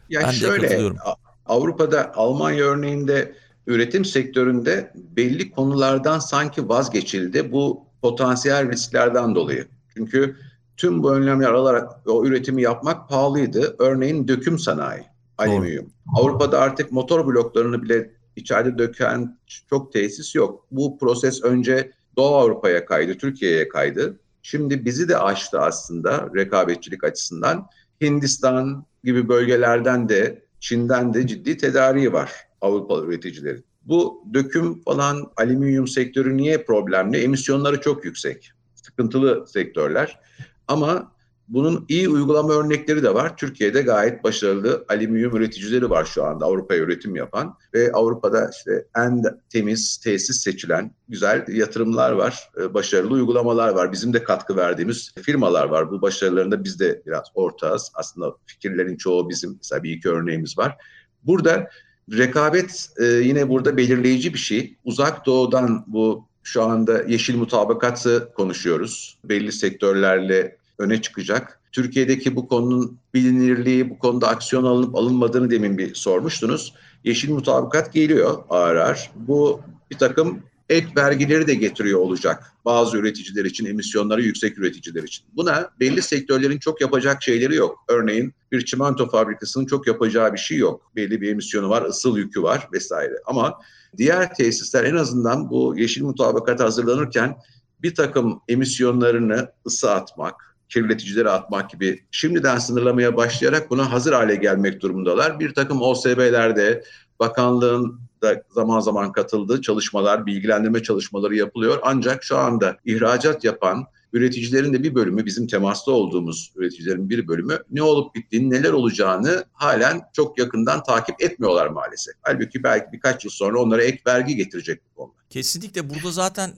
Ya 0.10 0.22
ben 0.24 0.32
şöyle, 0.32 0.62
de 0.62 0.68
katılıyorum. 0.68 0.98
Avrupa'da 1.46 2.16
Almanya 2.16 2.64
örneğinde 2.64 3.36
üretim 3.68 4.06
sektöründe 4.06 4.94
belli 4.96 5.52
konulardan 5.52 6.20
sanki 6.20 6.70
vazgeçildi 6.70 7.52
bu 7.52 7.86
potansiyel 8.02 8.72
risklerden 8.72 9.36
dolayı. 9.36 9.68
Çünkü 9.98 10.36
tüm 10.78 11.04
bu 11.04 11.14
önlemler 11.14 11.52
alarak 11.52 12.08
o 12.08 12.26
üretimi 12.26 12.62
yapmak 12.62 13.10
pahalıydı. 13.10 13.76
Örneğin 13.80 14.28
döküm 14.28 14.60
sanayi, 14.60 15.04
alüminyum. 15.38 15.90
Avrupa'da 16.16 16.60
artık 16.60 16.92
motor 16.92 17.28
bloklarını 17.28 17.84
bile 17.84 18.12
içeride 18.36 18.78
döken 18.78 19.38
çok 19.70 19.94
tesis 19.94 20.36
yok. 20.36 20.66
Bu 20.72 20.98
proses 20.98 21.44
önce 21.44 21.92
Doğu 22.18 22.36
Avrupa'ya 22.36 22.86
kaydı, 22.86 23.18
Türkiye'ye 23.18 23.68
kaydı. 23.68 24.20
Şimdi 24.44 24.86
bizi 24.86 25.10
de 25.10 25.18
aştı 25.18 25.60
aslında 25.60 26.30
rekabetçilik 26.36 27.04
açısından. 27.04 27.68
Hindistan 28.02 28.86
gibi 29.04 29.30
bölgelerden 29.30 30.10
de 30.10 30.46
Çin'den 30.60 31.14
de 31.14 31.28
ciddi 31.28 31.58
tedariği 31.58 32.14
var. 32.14 32.32
Avrupalı 32.62 33.06
üreticilerin. 33.08 33.66
Bu 33.82 34.24
döküm 34.34 34.82
falan 34.82 35.32
alüminyum 35.38 35.88
sektörü 35.88 36.38
niye 36.38 36.64
problemli? 36.64 37.18
Emisyonları 37.18 37.82
çok 37.82 38.06
yüksek. 38.06 38.52
sıkıntılı 38.76 39.48
sektörler. 39.48 40.20
Ama 40.68 41.12
bunun 41.48 41.86
iyi 41.90 42.10
uygulama 42.10 42.54
örnekleri 42.54 43.04
de 43.04 43.14
var. 43.14 43.38
Türkiye'de 43.38 43.82
gayet 43.82 44.24
başarılı 44.24 44.86
alüminyum 44.90 45.36
üreticileri 45.36 45.90
var 45.90 46.06
şu 46.06 46.24
anda 46.24 46.46
Avrupa'ya 46.46 46.82
üretim 46.82 47.16
yapan 47.16 47.58
ve 47.74 47.92
Avrupa'da 47.92 48.50
işte 48.58 48.86
en 48.98 49.24
temiz 49.50 49.98
tesis 49.98 50.42
seçilen 50.42 50.92
güzel 51.10 51.46
yatırımlar 51.48 52.12
var, 52.12 52.50
e, 52.62 52.74
başarılı 52.74 53.14
uygulamalar 53.14 53.70
var. 53.70 53.92
Bizim 53.92 54.14
de 54.14 54.24
katkı 54.24 54.56
verdiğimiz 54.56 55.14
firmalar 55.22 55.66
var. 55.66 55.92
Bu 55.92 56.02
başarılarında 56.02 56.64
biz 56.64 56.80
de 56.80 57.02
biraz 57.06 57.24
ortağız. 57.36 57.92
Aslında 57.94 58.36
fikirlerin 58.46 58.98
çoğu 58.98 59.30
bizim. 59.30 59.54
Mesela 59.56 59.84
bir 59.84 59.92
iki 59.92 60.10
örneğimiz 60.10 60.58
var. 60.58 60.78
Burada 61.24 61.70
rekabet 62.18 62.90
e, 62.98 63.06
yine 63.06 63.50
burada 63.50 63.78
belirleyici 63.78 64.34
bir 64.34 64.40
şey. 64.40 64.76
Uzak 64.86 65.26
doğudan 65.26 65.84
bu 65.88 66.26
şu 66.44 66.64
anda 66.64 67.04
yeşil 67.04 67.36
mutabakatı 67.36 68.30
konuşuyoruz. 68.36 69.18
Belli 69.24 69.52
sektörlerle 69.52 70.58
öne 70.78 71.02
çıkacak. 71.02 71.60
Türkiye'deki 71.72 72.36
bu 72.36 72.48
konunun 72.48 72.98
bilinirliği, 73.14 73.90
bu 73.90 74.00
konuda 74.00 74.28
aksiyon 74.28 74.64
alınıp 74.64 74.96
alınmadığını 74.96 75.52
demin 75.52 75.78
bir 75.78 75.96
sormuştunuz. 75.96 76.74
Yeşil 77.04 77.32
mutabakat 77.32 77.94
geliyor 77.94 78.44
ağır 78.50 78.76
ağır. 78.76 79.12
Bu 79.16 79.62
bir 79.92 79.98
takım 79.98 80.40
ek 80.72 80.88
vergileri 80.98 81.48
de 81.48 81.54
getiriyor 81.54 82.00
olacak 82.00 82.54
bazı 82.66 82.98
üreticiler 82.98 83.46
için, 83.46 83.66
emisyonları 83.66 84.22
yüksek 84.22 84.58
üreticiler 84.58 85.04
için. 85.04 85.26
Buna 85.36 85.70
belli 85.80 86.02
sektörlerin 86.02 86.60
çok 86.60 86.82
yapacak 86.82 87.24
şeyleri 87.24 87.56
yok. 87.56 87.86
Örneğin 87.88 88.34
bir 88.52 88.66
çimento 88.66 89.10
fabrikasının 89.10 89.66
çok 89.66 89.88
yapacağı 89.88 90.34
bir 90.34 90.38
şey 90.38 90.58
yok. 90.58 90.92
Belli 90.96 91.22
bir 91.22 91.30
emisyonu 91.30 91.70
var, 91.70 91.82
ısıl 91.82 92.18
yükü 92.18 92.44
var 92.44 92.68
vesaire. 92.74 93.14
Ama 93.26 93.60
diğer 93.98 94.36
tesisler 94.36 94.84
en 94.84 94.96
azından 94.96 95.50
bu 95.50 95.74
yeşil 95.78 96.04
mutabakat 96.04 96.60
hazırlanırken 96.60 97.38
bir 97.82 97.96
takım 97.96 98.42
emisyonlarını 98.48 99.52
ısı 99.68 99.92
atmak, 99.92 100.58
kirleticilere 100.70 101.30
atmak 101.30 101.70
gibi 101.70 102.04
şimdiden 102.12 102.58
sınırlamaya 102.58 103.18
başlayarak 103.18 103.70
buna 103.70 103.92
hazır 103.92 104.14
hale 104.14 104.36
gelmek 104.36 104.82
durumundalar. 104.82 105.40
Bir 105.40 105.54
takım 105.54 105.82
OSB'lerde, 105.82 106.84
bakanlığın 107.20 108.00
da 108.22 108.44
zaman 108.50 108.80
zaman 108.80 109.12
katıldığı 109.12 109.62
çalışmalar, 109.62 110.26
bilgilendirme 110.26 110.84
çalışmaları 110.84 111.36
yapılıyor. 111.36 111.80
Ancak 111.84 112.24
şu 112.24 112.38
anda 112.38 112.78
ihracat 112.86 113.44
yapan 113.44 113.86
üreticilerin 114.14 114.74
de 114.74 114.84
bir 114.84 114.96
bölümü, 114.96 115.26
bizim 115.26 115.48
temasta 115.48 115.92
olduğumuz 115.92 116.54
üreticilerin 116.56 117.10
bir 117.10 117.28
bölümü 117.28 117.60
ne 117.72 117.84
olup 117.84 118.16
bittiğini, 118.16 118.50
neler 118.50 118.72
olacağını 118.72 119.46
halen 119.54 120.02
çok 120.14 120.40
yakından 120.40 120.84
takip 120.84 121.22
etmiyorlar 121.24 121.68
maalesef. 121.68 122.14
Halbuki 122.22 122.64
belki 122.64 122.86
birkaç 122.94 123.26
yıl 123.26 123.32
sonra 123.32 123.62
onlara 123.62 123.84
ek 123.84 124.02
vergi 124.08 124.36
getirecek 124.36 124.82
bu 124.86 124.96
konuda. 124.96 125.18
Kesinlikle 125.30 125.90
burada 125.90 126.12
zaten 126.12 126.52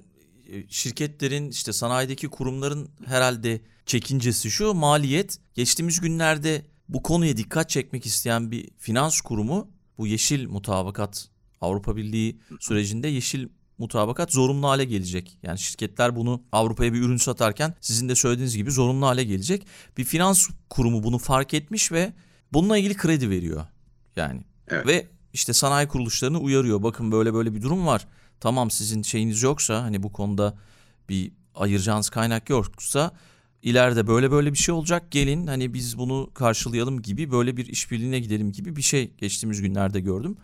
şirketlerin 0.69 1.49
işte 1.49 1.73
sanayideki 1.73 2.27
kurumların 2.27 2.89
herhalde 3.05 3.61
çekincesi 3.85 4.51
şu 4.51 4.73
maliyet. 4.73 5.37
Geçtiğimiz 5.53 6.01
günlerde 6.01 6.61
bu 6.89 7.03
konuya 7.03 7.37
dikkat 7.37 7.69
çekmek 7.69 8.05
isteyen 8.05 8.51
bir 8.51 8.69
finans 8.77 9.21
kurumu 9.21 9.71
bu 9.97 10.07
yeşil 10.07 10.47
mutabakat 10.47 11.29
Avrupa 11.63 11.95
Birliği 11.95 12.39
sürecinde 12.59 13.07
yeşil 13.07 13.47
mutabakat 13.77 14.31
zorunlu 14.31 14.67
hale 14.67 14.85
gelecek. 14.85 15.37
Yani 15.43 15.59
şirketler 15.59 16.15
bunu 16.15 16.41
Avrupa'ya 16.51 16.93
bir 16.93 17.01
ürün 17.01 17.17
satarken 17.17 17.73
sizin 17.81 18.09
de 18.09 18.15
söylediğiniz 18.15 18.57
gibi 18.57 18.71
zorunlu 18.71 19.05
hale 19.05 19.23
gelecek. 19.23 19.67
Bir 19.97 20.03
finans 20.03 20.49
kurumu 20.69 21.03
bunu 21.03 21.17
fark 21.17 21.53
etmiş 21.53 21.91
ve 21.91 22.13
bununla 22.53 22.77
ilgili 22.77 22.93
kredi 22.97 23.29
veriyor. 23.29 23.65
Yani 24.15 24.41
evet. 24.67 24.87
ve 24.87 25.07
işte 25.33 25.53
sanayi 25.53 25.87
kuruluşlarını 25.87 26.39
uyarıyor. 26.39 26.83
Bakın 26.83 27.11
böyle 27.11 27.33
böyle 27.33 27.55
bir 27.55 27.61
durum 27.61 27.87
var. 27.87 28.07
Tamam 28.39 28.71
sizin 28.71 29.01
şeyiniz 29.01 29.41
yoksa 29.41 29.83
hani 29.83 30.03
bu 30.03 30.11
konuda 30.11 30.57
bir 31.09 31.31
ayıracağınız 31.55 32.09
kaynak 32.09 32.49
yoksa 32.49 33.11
ileride 33.61 34.07
böyle 34.07 34.31
böyle 34.31 34.53
bir 34.53 34.57
şey 34.57 34.75
olacak 34.75 35.11
gelin 35.11 35.47
hani 35.47 35.73
biz 35.73 35.97
bunu 35.97 36.29
karşılayalım 36.33 37.01
gibi 37.01 37.31
böyle 37.31 37.57
bir 37.57 37.65
işbirliğine 37.65 38.19
gidelim 38.19 38.51
gibi 38.51 38.75
bir 38.75 38.81
şey 38.81 39.13
geçtiğimiz 39.17 39.61
günlerde 39.61 39.99
gördüm. 39.99 40.37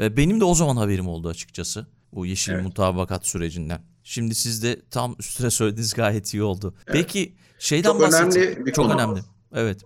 Ee, 0.00 0.16
benim 0.16 0.40
de 0.40 0.44
o 0.44 0.54
zaman 0.54 0.76
haberim 0.76 1.08
oldu 1.08 1.28
açıkçası 1.28 1.86
bu 2.12 2.26
yeşil 2.26 2.52
evet. 2.52 2.64
mutabakat 2.64 3.26
sürecinden. 3.26 3.80
Şimdi 4.04 4.34
siz 4.34 4.62
de 4.62 4.80
tam 4.90 5.16
üstüne 5.18 5.50
söylediğiniz 5.50 5.94
gayet 5.94 6.34
iyi 6.34 6.42
oldu. 6.42 6.74
Evet. 6.86 6.92
Peki 6.92 7.32
şeyden 7.58 7.88
çok 7.88 8.02
önemli 8.02 8.66
bir 8.66 8.72
çok 8.72 8.84
konu. 8.84 8.94
önemli. 8.94 9.20
Evet. 9.54 9.80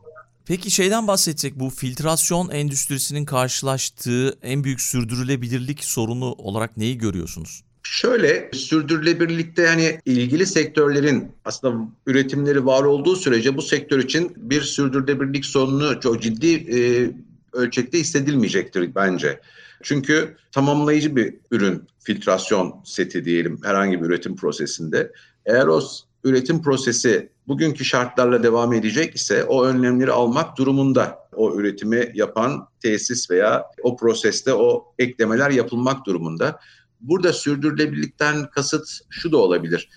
Peki 0.47 0.71
şeyden 0.71 1.09
bahsedecek 1.09 1.61
bu 1.61 1.71
filtrasyon 1.71 2.51
endüstrisinin 2.51 3.25
karşılaştığı 3.25 4.39
en 4.43 4.65
büyük 4.65 4.81
sürdürülebilirlik 4.81 5.85
sorunu 5.85 6.33
olarak 6.33 6.77
neyi 6.77 6.99
görüyorsunuz? 6.99 7.63
Şöyle 7.83 8.51
sürdürülebilirlikte 8.53 9.63
yani 9.63 10.01
ilgili 10.05 10.47
sektörlerin 10.47 11.33
aslında 11.45 11.89
üretimleri 12.07 12.67
var 12.67 12.83
olduğu 12.83 13.17
sürece 13.17 13.57
bu 13.57 13.63
sektör 13.63 13.99
için 13.99 14.33
bir 14.37 14.63
sürdürülebilirlik 14.63 15.45
sorunu 15.45 16.01
çok 16.01 16.23
ciddi 16.23 16.55
e, 16.55 17.11
ölçekte 17.53 17.99
hissedilmeyecektir 17.99 18.95
bence. 18.95 19.41
Çünkü 19.85 20.37
tamamlayıcı 20.53 21.17
bir 21.17 21.35
ürün 21.51 21.89
filtrasyon 21.99 22.81
seti 22.85 23.25
diyelim 23.25 23.61
herhangi 23.65 24.01
bir 24.01 24.07
üretim 24.07 24.37
prosesinde. 24.37 25.13
Eğer 25.47 25.67
o 25.67 25.83
üretim 26.25 26.63
prosesi 26.63 27.31
bugünkü 27.49 27.85
şartlarla 27.85 28.43
devam 28.43 28.73
edecek 28.73 29.15
ise 29.15 29.45
o 29.45 29.65
önlemleri 29.65 30.13
almak 30.13 30.59
durumunda 30.59 31.19
o 31.33 31.55
üretimi 31.57 32.11
yapan 32.15 32.69
tesis 32.81 33.31
veya 33.31 33.65
o 33.83 33.97
proseste 33.97 34.55
o 34.55 34.95
eklemeler 34.99 35.51
yapılmak 35.51 36.07
durumunda. 36.07 36.61
Burada 37.01 37.33
sürdürülebilirlikten 37.33 38.51
kasıt 38.51 38.89
şu 39.11 39.33
da 39.33 39.37
olabilir. 39.37 39.89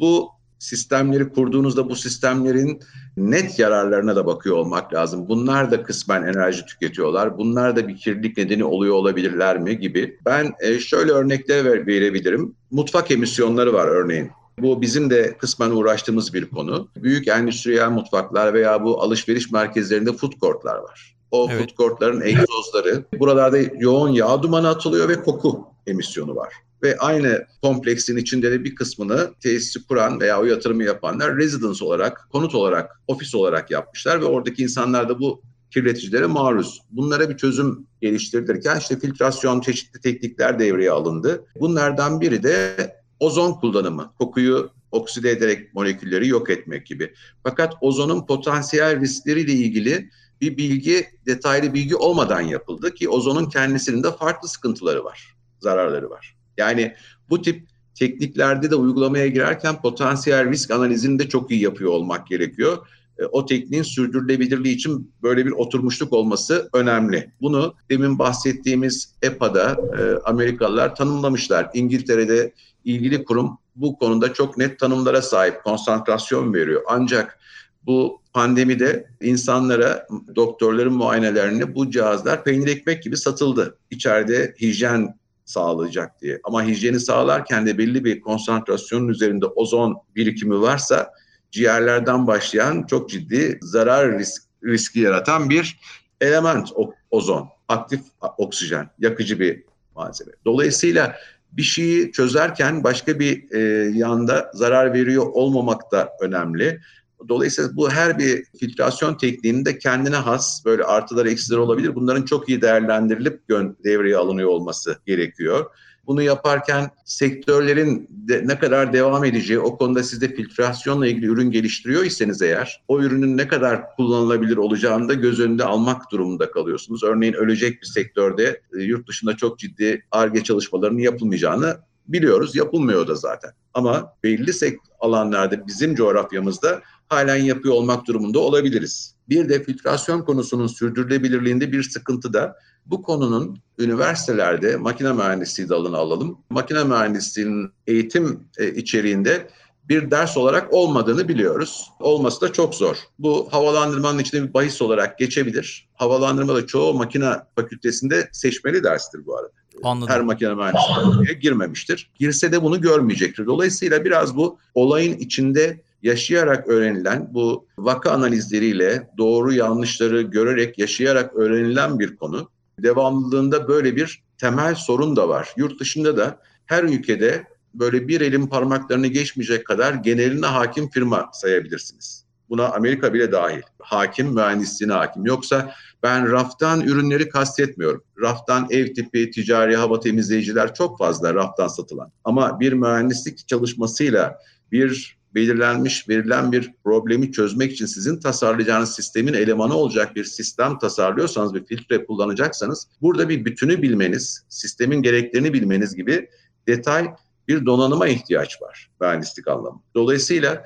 Bu 0.00 0.28
sistemleri 0.62 1.28
kurduğunuzda 1.28 1.90
bu 1.90 1.96
sistemlerin 1.96 2.80
net 3.16 3.58
yararlarına 3.58 4.16
da 4.16 4.26
bakıyor 4.26 4.56
olmak 4.56 4.94
lazım. 4.94 5.28
Bunlar 5.28 5.70
da 5.70 5.82
kısmen 5.82 6.22
enerji 6.22 6.66
tüketiyorlar. 6.66 7.38
Bunlar 7.38 7.76
da 7.76 7.88
bir 7.88 7.96
kirlilik 7.96 8.36
nedeni 8.36 8.64
oluyor 8.64 8.94
olabilirler 8.94 9.58
mi 9.58 9.78
gibi. 9.78 10.18
Ben 10.26 10.52
e, 10.60 10.78
şöyle 10.78 11.12
örnekler 11.12 11.86
verebilirim. 11.86 12.54
Mutfak 12.70 13.10
emisyonları 13.10 13.72
var 13.72 13.86
örneğin. 13.86 14.30
Bu 14.58 14.82
bizim 14.82 15.10
de 15.10 15.36
kısmen 15.38 15.70
uğraştığımız 15.70 16.34
bir 16.34 16.46
konu. 16.46 16.88
Büyük 16.96 17.28
endüstriyel 17.28 17.90
mutfaklar 17.90 18.54
veya 18.54 18.84
bu 18.84 19.02
alışveriş 19.02 19.50
merkezlerinde 19.50 20.12
food 20.12 20.32
courtlar 20.40 20.76
var. 20.76 21.16
O 21.30 21.48
evet. 21.50 21.60
food 21.60 21.76
courtların 21.76 22.20
egzozları. 22.20 23.04
Buralarda 23.18 23.58
yoğun 23.78 24.08
yağ 24.08 24.42
dumanı 24.42 24.68
atılıyor 24.68 25.08
ve 25.08 25.22
koku 25.22 25.66
emisyonu 25.86 26.36
var. 26.36 26.52
Ve 26.82 26.98
aynı 26.98 27.46
kompleksin 27.62 28.16
içinde 28.16 28.50
de 28.50 28.64
bir 28.64 28.74
kısmını 28.74 29.34
tesisi 29.40 29.86
kuran 29.86 30.20
veya 30.20 30.40
o 30.40 30.44
yatırımı 30.44 30.84
yapanlar 30.84 31.36
residence 31.36 31.84
olarak, 31.84 32.28
konut 32.32 32.54
olarak, 32.54 33.00
ofis 33.06 33.34
olarak 33.34 33.70
yapmışlar 33.70 34.20
ve 34.20 34.24
oradaki 34.24 34.62
insanlar 34.62 35.08
da 35.08 35.20
bu 35.20 35.42
kirleticilere 35.70 36.26
maruz. 36.26 36.82
Bunlara 36.90 37.30
bir 37.30 37.36
çözüm 37.36 37.86
geliştirilirken 38.00 38.78
işte 38.78 38.98
filtrasyon 38.98 39.60
çeşitli 39.60 40.00
teknikler 40.00 40.58
devreye 40.58 40.90
alındı. 40.90 41.46
Bunlardan 41.60 42.20
biri 42.20 42.42
de 42.42 42.76
ozon 43.20 43.52
kullanımı. 43.52 44.12
Kokuyu 44.18 44.70
okside 44.92 45.30
ederek 45.30 45.74
molekülleri 45.74 46.28
yok 46.28 46.50
etmek 46.50 46.86
gibi. 46.86 47.14
Fakat 47.42 47.74
ozonun 47.80 48.26
potansiyel 48.26 49.00
riskleriyle 49.00 49.52
ilgili 49.52 50.10
bir 50.40 50.56
bilgi, 50.56 51.06
detaylı 51.26 51.74
bilgi 51.74 51.96
olmadan 51.96 52.40
yapıldı 52.40 52.94
ki 52.94 53.08
ozonun 53.08 53.48
kendisinin 53.48 54.02
de 54.02 54.16
farklı 54.16 54.48
sıkıntıları 54.48 55.04
var, 55.04 55.36
zararları 55.60 56.10
var. 56.10 56.41
Yani 56.56 56.94
bu 57.30 57.42
tip 57.42 57.66
tekniklerde 57.94 58.70
de 58.70 58.74
uygulamaya 58.74 59.26
girerken 59.26 59.82
potansiyel 59.82 60.50
risk 60.50 60.70
analizini 60.70 61.18
de 61.18 61.28
çok 61.28 61.50
iyi 61.50 61.62
yapıyor 61.62 61.90
olmak 61.90 62.26
gerekiyor. 62.26 62.86
E, 63.18 63.24
o 63.24 63.46
tekniğin 63.46 63.82
sürdürülebilirliği 63.82 64.74
için 64.74 65.12
böyle 65.22 65.46
bir 65.46 65.50
oturmuşluk 65.50 66.12
olması 66.12 66.68
önemli. 66.72 67.32
Bunu 67.40 67.74
demin 67.90 68.18
bahsettiğimiz 68.18 69.14
EPA'da 69.22 69.76
e, 69.98 70.28
Amerikalılar 70.28 70.96
tanımlamışlar. 70.96 71.70
İngiltere'de 71.74 72.52
ilgili 72.84 73.24
kurum 73.24 73.58
bu 73.76 73.98
konuda 73.98 74.32
çok 74.32 74.58
net 74.58 74.78
tanımlara 74.78 75.22
sahip, 75.22 75.64
konsantrasyon 75.64 76.54
veriyor. 76.54 76.82
Ancak 76.88 77.38
bu 77.86 78.22
pandemide 78.32 79.06
insanlara 79.20 80.06
doktorların 80.36 80.92
muayenelerinde 80.92 81.74
bu 81.74 81.90
cihazlar 81.90 82.44
peynir 82.44 82.68
ekmek 82.68 83.02
gibi 83.02 83.16
satıldı. 83.16 83.78
İçeride 83.90 84.54
hijyen 84.60 85.18
sağlayacak 85.44 86.22
diye. 86.22 86.40
Ama 86.44 86.64
hijyeni 86.64 87.00
sağlarken 87.00 87.66
de 87.66 87.78
belli 87.78 88.04
bir 88.04 88.20
konsantrasyonun 88.20 89.08
üzerinde 89.08 89.46
ozon 89.46 89.96
birikimi 90.16 90.60
varsa 90.60 91.10
ciğerlerden 91.50 92.26
başlayan 92.26 92.82
çok 92.82 93.10
ciddi 93.10 93.58
zarar 93.62 94.18
risk, 94.18 94.42
riski 94.64 95.00
yaratan 95.00 95.50
bir 95.50 95.80
element 96.20 96.68
o, 96.74 96.94
ozon. 97.10 97.48
Aktif 97.68 98.00
oksijen, 98.38 98.90
yakıcı 98.98 99.40
bir 99.40 99.64
malzeme. 99.94 100.32
Dolayısıyla 100.44 101.16
bir 101.52 101.62
şeyi 101.62 102.12
çözerken 102.12 102.84
başka 102.84 103.18
bir 103.18 103.52
e, 103.52 103.90
yanda 103.98 104.50
zarar 104.54 104.92
veriyor 104.92 105.26
olmamak 105.26 105.92
da 105.92 106.12
önemli. 106.20 106.80
Dolayısıyla 107.28 107.76
bu 107.76 107.90
her 107.90 108.18
bir 108.18 108.44
filtrasyon 108.60 109.14
tekniğinde 109.14 109.78
kendine 109.78 110.16
has 110.16 110.64
böyle 110.64 110.84
artılar 110.84 111.26
eksiler 111.26 111.58
olabilir. 111.58 111.94
Bunların 111.94 112.22
çok 112.22 112.48
iyi 112.48 112.62
değerlendirilip 112.62 113.48
devreye 113.84 114.16
alınıyor 114.16 114.48
olması 114.48 114.98
gerekiyor. 115.06 115.70
Bunu 116.06 116.22
yaparken 116.22 116.90
sektörlerin 117.04 118.08
de 118.10 118.42
ne 118.46 118.58
kadar 118.58 118.92
devam 118.92 119.24
edeceği, 119.24 119.58
o 119.58 119.76
konuda 119.76 120.02
siz 120.02 120.20
de 120.20 120.34
filtrasyonla 120.34 121.06
ilgili 121.06 121.26
ürün 121.26 121.50
geliştiriyor 121.50 122.04
iseniz 122.04 122.42
eğer, 122.42 122.82
o 122.88 123.00
ürünün 123.00 123.36
ne 123.36 123.48
kadar 123.48 123.96
kullanılabilir 123.96 124.56
olacağını 124.56 125.08
da 125.08 125.14
göz 125.14 125.40
önünde 125.40 125.64
almak 125.64 126.12
durumunda 126.12 126.50
kalıyorsunuz. 126.50 127.04
Örneğin 127.04 127.32
ölecek 127.32 127.82
bir 127.82 127.86
sektörde 127.86 128.60
e, 128.78 128.82
yurt 128.82 129.08
dışında 129.08 129.36
çok 129.36 129.58
ciddi 129.58 130.04
ARGE 130.10 130.42
çalışmalarının 130.42 130.98
yapılmayacağını 130.98 131.76
biliyoruz. 132.08 132.56
Yapılmıyor 132.56 133.08
da 133.08 133.14
zaten. 133.14 133.50
Ama 133.74 134.14
belli 134.24 134.78
alanlarda 135.00 135.66
bizim 135.66 135.94
coğrafyamızda 135.94 136.82
halen 137.12 137.36
yapıyor 137.36 137.74
olmak 137.74 138.06
durumunda 138.06 138.38
olabiliriz. 138.38 139.14
Bir 139.28 139.48
de 139.48 139.64
filtrasyon 139.64 140.22
konusunun 140.22 140.66
sürdürülebilirliğinde 140.66 141.72
bir 141.72 141.82
sıkıntı 141.82 142.32
da 142.32 142.56
bu 142.86 143.02
konunun 143.02 143.58
üniversitelerde 143.78 144.76
makine 144.76 145.12
mühendisliği 145.12 145.68
dalını 145.68 145.96
alalım. 145.96 146.38
Makine 146.50 146.84
mühendisliğinin 146.84 147.70
eğitim 147.86 148.40
e, 148.58 148.74
içeriğinde 148.74 149.48
bir 149.88 150.10
ders 150.10 150.36
olarak 150.36 150.72
olmadığını 150.72 151.28
biliyoruz. 151.28 151.90
Olması 152.00 152.40
da 152.40 152.52
çok 152.52 152.74
zor. 152.74 152.96
Bu 153.18 153.48
havalandırmanın 153.50 154.18
içinde 154.18 154.48
bir 154.48 154.54
bahis 154.54 154.82
olarak 154.82 155.18
geçebilir. 155.18 155.88
Havalandırma 155.94 156.54
da 156.54 156.66
çoğu 156.66 156.94
makine 156.94 157.32
fakültesinde 157.56 158.28
seçmeli 158.32 158.84
derstir 158.84 159.26
bu 159.26 159.36
arada. 159.36 159.52
Anladım. 159.82 160.14
Her 160.14 160.20
makine 160.20 160.54
mühendisliği 160.54 161.38
girmemiştir. 161.40 162.10
Girse 162.18 162.52
de 162.52 162.62
bunu 162.62 162.80
görmeyecektir. 162.80 163.46
Dolayısıyla 163.46 164.04
biraz 164.04 164.36
bu 164.36 164.58
olayın 164.74 165.18
içinde 165.18 165.80
yaşayarak 166.02 166.68
öğrenilen 166.68 167.28
bu 167.34 167.66
vaka 167.78 168.10
analizleriyle 168.10 169.10
doğru 169.18 169.52
yanlışları 169.52 170.22
görerek 170.22 170.78
yaşayarak 170.78 171.34
öğrenilen 171.34 171.98
bir 171.98 172.16
konu. 172.16 172.50
Devamlılığında 172.78 173.68
böyle 173.68 173.96
bir 173.96 174.22
temel 174.38 174.74
sorun 174.74 175.16
da 175.16 175.28
var. 175.28 175.48
Yurt 175.56 175.80
dışında 175.80 176.16
da 176.16 176.38
her 176.66 176.84
ülkede 176.84 177.44
böyle 177.74 178.08
bir 178.08 178.20
elin 178.20 178.46
parmaklarını 178.46 179.06
geçmeyecek 179.06 179.66
kadar 179.66 179.94
geneline 179.94 180.46
hakim 180.46 180.90
firma 180.90 181.30
sayabilirsiniz. 181.32 182.24
Buna 182.48 182.68
Amerika 182.68 183.14
bile 183.14 183.32
dahil. 183.32 183.62
Hakim, 183.78 184.34
mühendisliğine 184.34 184.92
hakim. 184.92 185.26
Yoksa 185.26 185.74
ben 186.02 186.30
raftan 186.30 186.80
ürünleri 186.80 187.28
kastetmiyorum. 187.28 188.04
Raftan 188.20 188.66
ev 188.70 188.94
tipi, 188.94 189.30
ticari 189.30 189.76
hava 189.76 190.00
temizleyiciler 190.00 190.74
çok 190.74 190.98
fazla 190.98 191.34
raftan 191.34 191.68
satılan. 191.68 192.12
Ama 192.24 192.60
bir 192.60 192.72
mühendislik 192.72 193.48
çalışmasıyla 193.48 194.38
bir 194.72 195.16
belirlenmiş, 195.34 196.08
verilen 196.08 196.52
bir 196.52 196.72
problemi 196.84 197.32
çözmek 197.32 197.72
için 197.72 197.86
sizin 197.86 198.20
tasarlayacağınız 198.20 198.94
sistemin 198.94 199.34
elemanı 199.34 199.74
olacak 199.74 200.16
bir 200.16 200.24
sistem 200.24 200.78
tasarlıyorsanız, 200.78 201.54
bir 201.54 201.64
filtre 201.64 202.04
kullanacaksanız 202.04 202.88
burada 203.02 203.28
bir 203.28 203.44
bütünü 203.44 203.82
bilmeniz, 203.82 204.44
sistemin 204.48 205.02
gereklerini 205.02 205.52
bilmeniz 205.52 205.94
gibi 205.94 206.28
detay 206.66 207.14
bir 207.48 207.66
donanıma 207.66 208.08
ihtiyaç 208.08 208.62
var 208.62 208.90
mühendislik 209.00 209.48
anlamı. 209.48 209.82
Dolayısıyla 209.94 210.64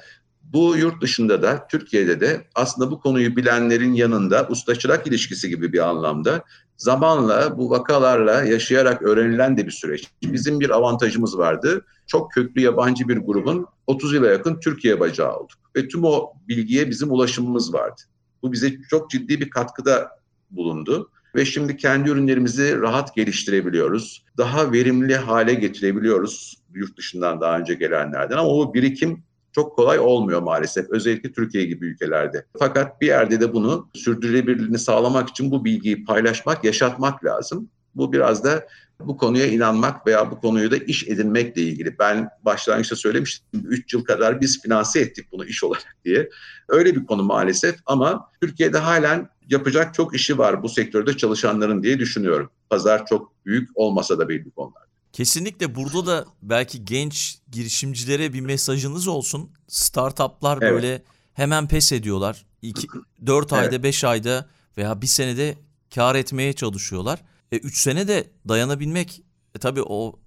bu 0.52 0.76
yurt 0.76 1.02
dışında 1.02 1.42
da 1.42 1.66
Türkiye'de 1.70 2.20
de 2.20 2.46
aslında 2.54 2.90
bu 2.90 3.00
konuyu 3.00 3.36
bilenlerin 3.36 3.92
yanında 3.92 4.46
usta 4.50 4.74
çırak 4.74 5.06
ilişkisi 5.06 5.48
gibi 5.48 5.72
bir 5.72 5.88
anlamda 5.88 6.44
zamanla 6.76 7.58
bu 7.58 7.70
vakalarla 7.70 8.42
yaşayarak 8.42 9.02
öğrenilen 9.02 9.56
de 9.56 9.66
bir 9.66 9.70
süreç. 9.70 10.10
Bizim 10.22 10.60
bir 10.60 10.70
avantajımız 10.70 11.38
vardı. 11.38 11.84
Çok 12.06 12.32
köklü 12.32 12.60
yabancı 12.60 13.08
bir 13.08 13.16
grubun 13.16 13.66
30 13.86 14.14
yıla 14.14 14.26
yakın 14.26 14.60
Türkiye 14.60 15.00
bacağı 15.00 15.36
olduk. 15.36 15.58
Ve 15.76 15.88
tüm 15.88 16.04
o 16.04 16.32
bilgiye 16.48 16.90
bizim 16.90 17.10
ulaşımımız 17.10 17.74
vardı. 17.74 18.02
Bu 18.42 18.52
bize 18.52 18.72
çok 18.90 19.10
ciddi 19.10 19.40
bir 19.40 19.50
katkıda 19.50 20.10
bulundu. 20.50 21.10
Ve 21.34 21.44
şimdi 21.44 21.76
kendi 21.76 22.10
ürünlerimizi 22.10 22.80
rahat 22.80 23.14
geliştirebiliyoruz. 23.14 24.24
Daha 24.38 24.72
verimli 24.72 25.16
hale 25.16 25.54
getirebiliyoruz 25.54 26.56
yurt 26.74 26.98
dışından 26.98 27.40
daha 27.40 27.58
önce 27.58 27.74
gelenlerden. 27.74 28.36
Ama 28.36 28.48
o 28.48 28.74
birikim 28.74 29.24
çok 29.56 29.76
kolay 29.76 29.98
olmuyor 29.98 30.42
maalesef. 30.42 30.90
Özellikle 30.90 31.32
Türkiye 31.32 31.64
gibi 31.64 31.86
ülkelerde. 31.86 32.44
Fakat 32.58 33.00
bir 33.00 33.06
yerde 33.06 33.40
de 33.40 33.52
bunu 33.52 33.88
sürdürülebilirliğini 33.94 34.78
sağlamak 34.78 35.28
için 35.28 35.50
bu 35.50 35.64
bilgiyi 35.64 36.04
paylaşmak, 36.04 36.64
yaşatmak 36.64 37.24
lazım. 37.24 37.68
Bu 37.94 38.12
biraz 38.12 38.44
da 38.44 38.66
bu 39.00 39.16
konuya 39.16 39.46
inanmak 39.46 40.06
veya 40.06 40.30
bu 40.30 40.40
konuyu 40.40 40.70
da 40.70 40.76
iş 40.76 41.08
edinmekle 41.08 41.62
ilgili. 41.62 41.98
Ben 41.98 42.28
başlangıçta 42.44 42.96
söylemiştim 42.96 43.46
3 43.68 43.94
yıl 43.94 44.04
kadar 44.04 44.40
biz 44.40 44.62
finanse 44.62 45.00
ettik 45.00 45.32
bunu 45.32 45.44
iş 45.44 45.64
olarak 45.64 45.96
diye. 46.04 46.30
Öyle 46.68 46.94
bir 46.94 47.06
konu 47.06 47.22
maalesef 47.22 47.76
ama 47.86 48.30
Türkiye'de 48.40 48.78
halen 48.78 49.28
yapacak 49.48 49.94
çok 49.94 50.14
işi 50.14 50.38
var 50.38 50.62
bu 50.62 50.68
sektörde 50.68 51.16
çalışanların 51.16 51.82
diye 51.82 51.98
düşünüyorum. 51.98 52.50
Pazar 52.70 53.06
çok 53.06 53.46
büyük 53.46 53.70
olmasa 53.74 54.18
da 54.18 54.28
belli 54.28 54.50
konular. 54.50 54.85
Kesinlikle 55.16 55.74
burada 55.74 56.06
da 56.06 56.26
belki 56.42 56.84
genç 56.84 57.38
girişimcilere 57.52 58.32
bir 58.32 58.40
mesajınız 58.40 59.08
olsun. 59.08 59.50
Startuplar 59.68 60.58
evet. 60.62 60.72
böyle 60.72 61.02
hemen 61.34 61.68
pes 61.68 61.92
ediyorlar. 61.92 62.46
2 62.62 62.88
4 63.26 63.52
ayda, 63.52 63.68
evet. 63.68 63.82
5 63.82 64.04
ayda 64.04 64.48
veya 64.76 65.02
bir 65.02 65.06
senede 65.06 65.58
kar 65.94 66.14
etmeye 66.14 66.52
çalışıyorlar. 66.52 67.22
3 67.52 67.64
e, 67.64 67.80
sene 67.80 68.08
de 68.08 68.30
dayanabilmek 68.48 69.22
e, 69.54 69.58
tabii 69.58 69.82
o 69.82 70.18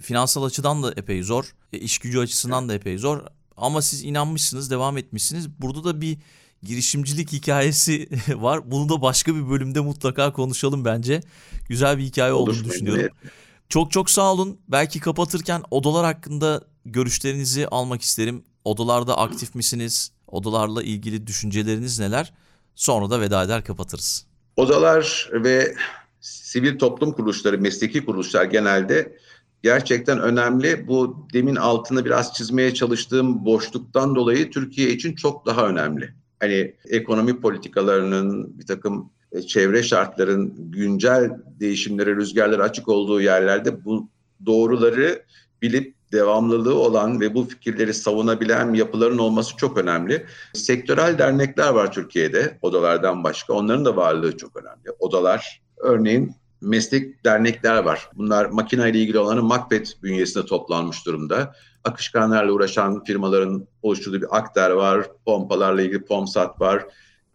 finansal 0.00 0.44
açıdan 0.44 0.82
da 0.82 0.92
epey 0.96 1.22
zor. 1.22 1.54
E, 1.72 1.78
iş 1.78 1.98
gücü 1.98 2.18
açısından 2.18 2.62
evet. 2.62 2.70
da 2.70 2.74
epey 2.74 2.98
zor. 2.98 3.22
Ama 3.56 3.82
siz 3.82 4.04
inanmışsınız, 4.04 4.70
devam 4.70 4.98
etmişsiniz. 4.98 5.60
Burada 5.60 5.84
da 5.84 6.00
bir 6.00 6.18
girişimcilik 6.62 7.32
hikayesi 7.32 8.08
var. 8.34 8.70
Bunu 8.70 8.88
da 8.88 9.02
başka 9.02 9.34
bir 9.34 9.50
bölümde 9.50 9.80
mutlaka 9.80 10.32
konuşalım 10.32 10.84
bence. 10.84 11.20
Güzel 11.68 11.98
bir 11.98 12.02
hikaye 12.02 12.32
Olur, 12.32 12.52
olduğunu 12.52 12.64
düşünüyorum. 12.64 13.02
Evet. 13.02 13.32
Çok 13.68 13.90
çok 13.90 14.10
sağ 14.10 14.32
olun. 14.32 14.60
Belki 14.68 15.00
kapatırken 15.00 15.62
odalar 15.70 16.04
hakkında 16.04 16.62
görüşlerinizi 16.84 17.68
almak 17.68 18.02
isterim. 18.02 18.44
Odalarda 18.64 19.18
aktif 19.18 19.54
misiniz? 19.54 20.12
Odalarla 20.26 20.82
ilgili 20.82 21.26
düşünceleriniz 21.26 21.98
neler? 21.98 22.32
Sonra 22.74 23.10
da 23.10 23.20
veda 23.20 23.42
eder 23.42 23.64
kapatırız. 23.64 24.26
Odalar 24.56 25.30
ve 25.32 25.74
sivil 26.20 26.78
toplum 26.78 27.12
kuruluşları, 27.12 27.58
mesleki 27.58 28.04
kuruluşlar 28.04 28.44
genelde 28.44 29.18
gerçekten 29.62 30.20
önemli. 30.20 30.88
Bu 30.88 31.26
demin 31.32 31.56
altını 31.56 32.04
biraz 32.04 32.34
çizmeye 32.34 32.74
çalıştığım 32.74 33.44
boşluktan 33.44 34.14
dolayı 34.14 34.50
Türkiye 34.50 34.90
için 34.90 35.14
çok 35.14 35.46
daha 35.46 35.68
önemli. 35.68 36.14
Hani 36.40 36.74
ekonomi 36.88 37.40
politikalarının 37.40 38.58
bir 38.58 38.66
takım 38.66 39.10
e, 39.32 39.42
çevre 39.42 39.82
şartların 39.82 40.54
güncel 40.56 41.30
değişimlere, 41.60 42.16
rüzgarlara 42.16 42.62
açık 42.62 42.88
olduğu 42.88 43.20
yerlerde 43.20 43.84
bu 43.84 44.08
doğruları 44.46 45.22
bilip 45.62 45.94
devamlılığı 46.12 46.74
olan 46.74 47.20
ve 47.20 47.34
bu 47.34 47.44
fikirleri 47.44 47.94
savunabilen 47.94 48.74
yapıların 48.74 49.18
olması 49.18 49.56
çok 49.56 49.78
önemli. 49.78 50.26
Sektörel 50.54 51.18
dernekler 51.18 51.68
var 51.68 51.92
Türkiye'de 51.92 52.58
odalardan 52.62 53.24
başka. 53.24 53.52
Onların 53.52 53.84
da 53.84 53.96
varlığı 53.96 54.36
çok 54.36 54.56
önemli. 54.56 54.90
Odalar 54.98 55.62
örneğin 55.76 56.34
meslek 56.60 57.24
dernekler 57.24 57.82
var. 57.82 58.10
Bunlar 58.14 58.46
makine 58.46 58.90
ile 58.90 58.98
ilgili 58.98 59.18
olanı 59.18 59.42
Macbeth 59.42 60.02
bünyesinde 60.02 60.46
toplanmış 60.46 61.06
durumda. 61.06 61.54
Akışkanlarla 61.84 62.52
uğraşan 62.52 63.04
firmaların 63.04 63.66
oluşturduğu 63.82 64.20
bir 64.20 64.36
Akder 64.36 64.70
var. 64.70 65.06
Pompalarla 65.24 65.82
ilgili 65.82 66.04
Pomsat 66.04 66.60
var. 66.60 66.86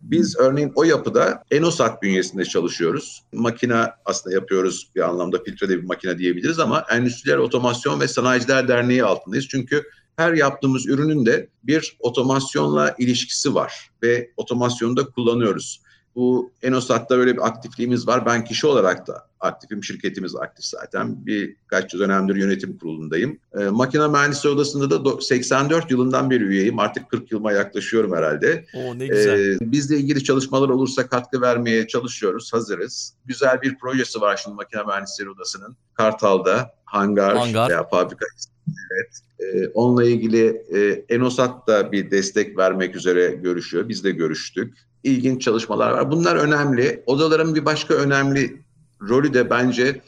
Biz 0.04 0.36
örneğin 0.40 0.72
o 0.76 0.84
yapıda 0.84 1.44
Enosat 1.52 2.02
bünyesinde 2.02 2.46
çalışıyoruz. 2.46 3.24
Makine 3.34 3.86
aslında 4.06 4.36
yapıyoruz 4.36 4.92
bir 4.96 5.02
anlamda 5.02 5.44
filtrede 5.44 5.78
bir 5.78 5.84
makine 5.84 6.18
diyebiliriz 6.18 6.60
ama 6.60 6.86
Endüstriyel 6.92 7.40
Otomasyon 7.40 8.00
ve 8.00 8.08
Sanayiciler 8.08 8.68
Derneği 8.68 9.04
altındayız. 9.04 9.48
Çünkü 9.48 9.84
her 10.16 10.34
yaptığımız 10.34 10.88
ürünün 10.88 11.26
de 11.26 11.50
bir 11.64 11.98
otomasyonla 12.00 12.96
ilişkisi 13.00 13.56
var 13.56 13.92
ve 14.04 14.32
otomasyonu 14.38 14.98
da 14.98 15.06
kullanıyoruz. 15.06 15.82
Bu 16.16 16.52
Enosat'ta 16.62 17.18
böyle 17.18 17.34
bir 17.34 17.48
aktifliğimiz 17.48 18.08
var. 18.08 18.26
Ben 18.26 18.46
kişi 18.46 18.68
olarak 18.68 19.08
da 19.08 19.28
aktifim. 19.40 19.84
Şirketimiz 19.84 20.36
aktif 20.36 20.66
zaten. 20.66 21.26
Birkaç 21.26 21.94
dönemdir 21.94 22.36
yönetim 22.36 22.78
kurulundayım. 22.78 23.40
E, 23.60 23.64
makine 23.64 24.08
mühendisliği 24.08 24.56
odasında 24.56 25.06
da 25.06 25.22
84 25.22 25.92
yılından 25.92 26.30
beri 26.30 26.44
üyeyim. 26.44 26.80
Artık 26.80 27.10
40 27.10 27.32
yılıma 27.32 27.52
yaklaşıyorum 27.52 28.16
herhalde. 28.16 28.66
Oo, 28.74 29.00
ne 29.00 29.08
güzel. 29.08 29.40
E, 29.40 29.72
bizle 29.72 29.98
ilgili 29.98 30.24
çalışmalar 30.24 30.70
olursa 30.70 31.08
katkı 31.08 31.42
vermeye 31.42 31.88
çalışıyoruz. 31.88 32.54
Hazırız. 32.54 33.14
Güzel 33.26 33.62
bir 33.62 33.78
projesi 33.78 34.22
var 34.22 34.38
şimdi 34.44 34.56
makine 34.56 34.84
mühendisleri 34.84 35.30
odasının. 35.30 35.76
Kartal'da 35.94 36.74
hangar, 36.86 37.38
hangar. 37.38 37.70
veya 37.70 37.88
fabrika 37.88 38.26
Evet. 38.68 39.20
Ee, 39.40 39.68
onunla 39.68 40.04
ilgili 40.04 40.46
e, 40.74 41.06
Enosat 41.10 41.68
da 41.68 41.92
bir 41.92 42.12
destek 42.12 42.58
vermek 42.58 42.96
üzere 42.96 43.28
görüşüyor. 43.28 43.90
Biz 43.90 44.04
de 44.04 44.12
görüştük 44.12 44.78
ilginç 45.04 45.42
çalışmalar 45.42 45.92
var. 45.92 46.12
Bunlar 46.12 46.36
önemli. 46.36 47.04
Odaların 47.06 47.56
bir 47.56 47.66
başka 47.66 47.94
önemli 47.94 48.62
rolü 49.10 49.34
de 49.34 49.50
bence 49.50 50.02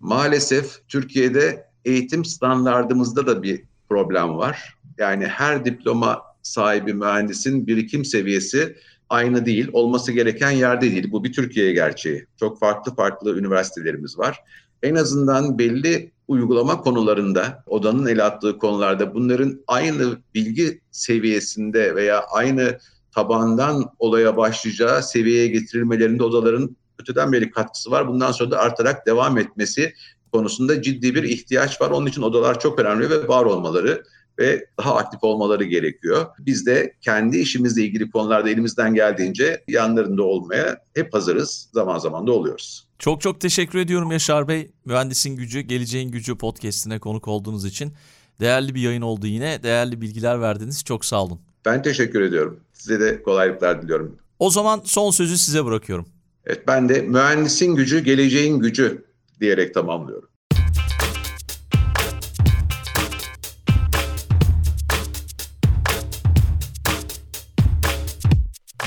maalesef 0.00 0.88
Türkiye'de 0.88 1.66
eğitim 1.84 2.24
standartımızda 2.24 3.26
da 3.26 3.42
bir 3.42 3.62
problem 3.88 4.38
var. 4.38 4.74
Yani 4.98 5.26
her 5.26 5.64
diploma 5.64 6.22
sahibi 6.42 6.94
mühendisin 6.94 7.66
birikim 7.66 8.04
seviyesi 8.04 8.76
aynı 9.08 9.46
değil, 9.46 9.68
olması 9.72 10.12
gereken 10.12 10.50
yerde 10.50 10.90
değil. 10.90 11.12
Bu 11.12 11.24
bir 11.24 11.32
Türkiye 11.32 11.72
gerçeği. 11.72 12.26
Çok 12.40 12.60
farklı 12.60 12.94
farklı 12.94 13.38
üniversitelerimiz 13.38 14.18
var. 14.18 14.44
en 14.82 14.94
azından 14.94 15.58
belli 15.58 16.12
uygulama 16.28 16.80
konularında, 16.80 17.64
odanın 17.66 18.06
el 18.06 18.26
attığı 18.26 18.58
konularda 18.58 19.14
bunların 19.14 19.60
aynı 19.66 20.18
bilgi 20.34 20.80
seviyesinde 20.90 21.94
veya 21.94 22.24
aynı 22.32 22.78
tabandan 23.14 23.84
olaya 23.98 24.36
başlayacağı 24.36 25.02
seviyeye 25.02 25.46
getirilmelerinde 25.46 26.22
odaların 26.22 26.76
öteden 27.00 27.32
beri 27.32 27.50
katkısı 27.50 27.90
var. 27.90 28.08
Bundan 28.08 28.32
sonra 28.32 28.50
da 28.50 28.58
artarak 28.58 29.06
devam 29.06 29.38
etmesi 29.38 29.94
konusunda 30.32 30.82
ciddi 30.82 31.14
bir 31.14 31.22
ihtiyaç 31.22 31.80
var. 31.80 31.90
Onun 31.90 32.06
için 32.06 32.22
odalar 32.22 32.60
çok 32.60 32.78
önemli 32.78 33.10
ve 33.10 33.28
var 33.28 33.44
olmaları 33.44 34.02
ve 34.38 34.66
daha 34.78 34.96
aktif 34.96 35.24
olmaları 35.24 35.64
gerekiyor. 35.64 36.26
Biz 36.38 36.66
de 36.66 36.94
kendi 37.00 37.38
işimizle 37.38 37.82
ilgili 37.82 38.10
konularda 38.10 38.50
elimizden 38.50 38.94
geldiğince 38.94 39.64
yanlarında 39.68 40.22
olmaya 40.22 40.78
hep 40.94 41.14
hazırız. 41.14 41.70
Zaman 41.72 41.98
zaman 41.98 42.26
da 42.26 42.32
oluyoruz. 42.32 42.86
Çok 42.98 43.20
çok 43.20 43.40
teşekkür 43.40 43.78
ediyorum 43.78 44.12
Yaşar 44.12 44.48
Bey. 44.48 44.70
Mühendisin 44.84 45.36
Gücü, 45.36 45.60
Geleceğin 45.60 46.10
Gücü 46.10 46.38
podcastine 46.38 46.98
konuk 46.98 47.28
olduğunuz 47.28 47.64
için. 47.64 47.92
Değerli 48.40 48.74
bir 48.74 48.80
yayın 48.80 49.02
oldu 49.02 49.26
yine. 49.26 49.62
Değerli 49.62 50.00
bilgiler 50.00 50.40
verdiniz. 50.40 50.84
Çok 50.84 51.04
sağ 51.04 51.24
olun. 51.24 51.40
Ben 51.64 51.82
teşekkür 51.82 52.20
ediyorum. 52.20 52.60
Size 52.80 53.00
de 53.00 53.22
kolaylıklar 53.22 53.82
diliyorum. 53.82 54.16
O 54.38 54.50
zaman 54.50 54.82
son 54.84 55.10
sözü 55.10 55.38
size 55.38 55.64
bırakıyorum. 55.64 56.06
Evet 56.46 56.68
ben 56.68 56.88
de 56.88 57.02
mühendisin 57.02 57.74
gücü, 57.74 58.04
geleceğin 58.04 58.58
gücü 58.58 59.04
diyerek 59.40 59.74
tamamlıyorum. 59.74 60.28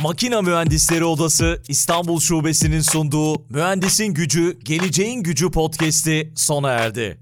Makina 0.01 0.41
Mühendisleri 0.41 1.05
Odası 1.05 1.61
İstanbul 1.67 2.19
Şubesi'nin 2.19 2.81
sunduğu 2.81 3.49
Mühendisin 3.49 4.13
Gücü, 4.13 4.59
Geleceğin 4.63 5.23
Gücü 5.23 5.51
podcast'i 5.51 6.33
sona 6.35 6.71
erdi. 6.71 7.19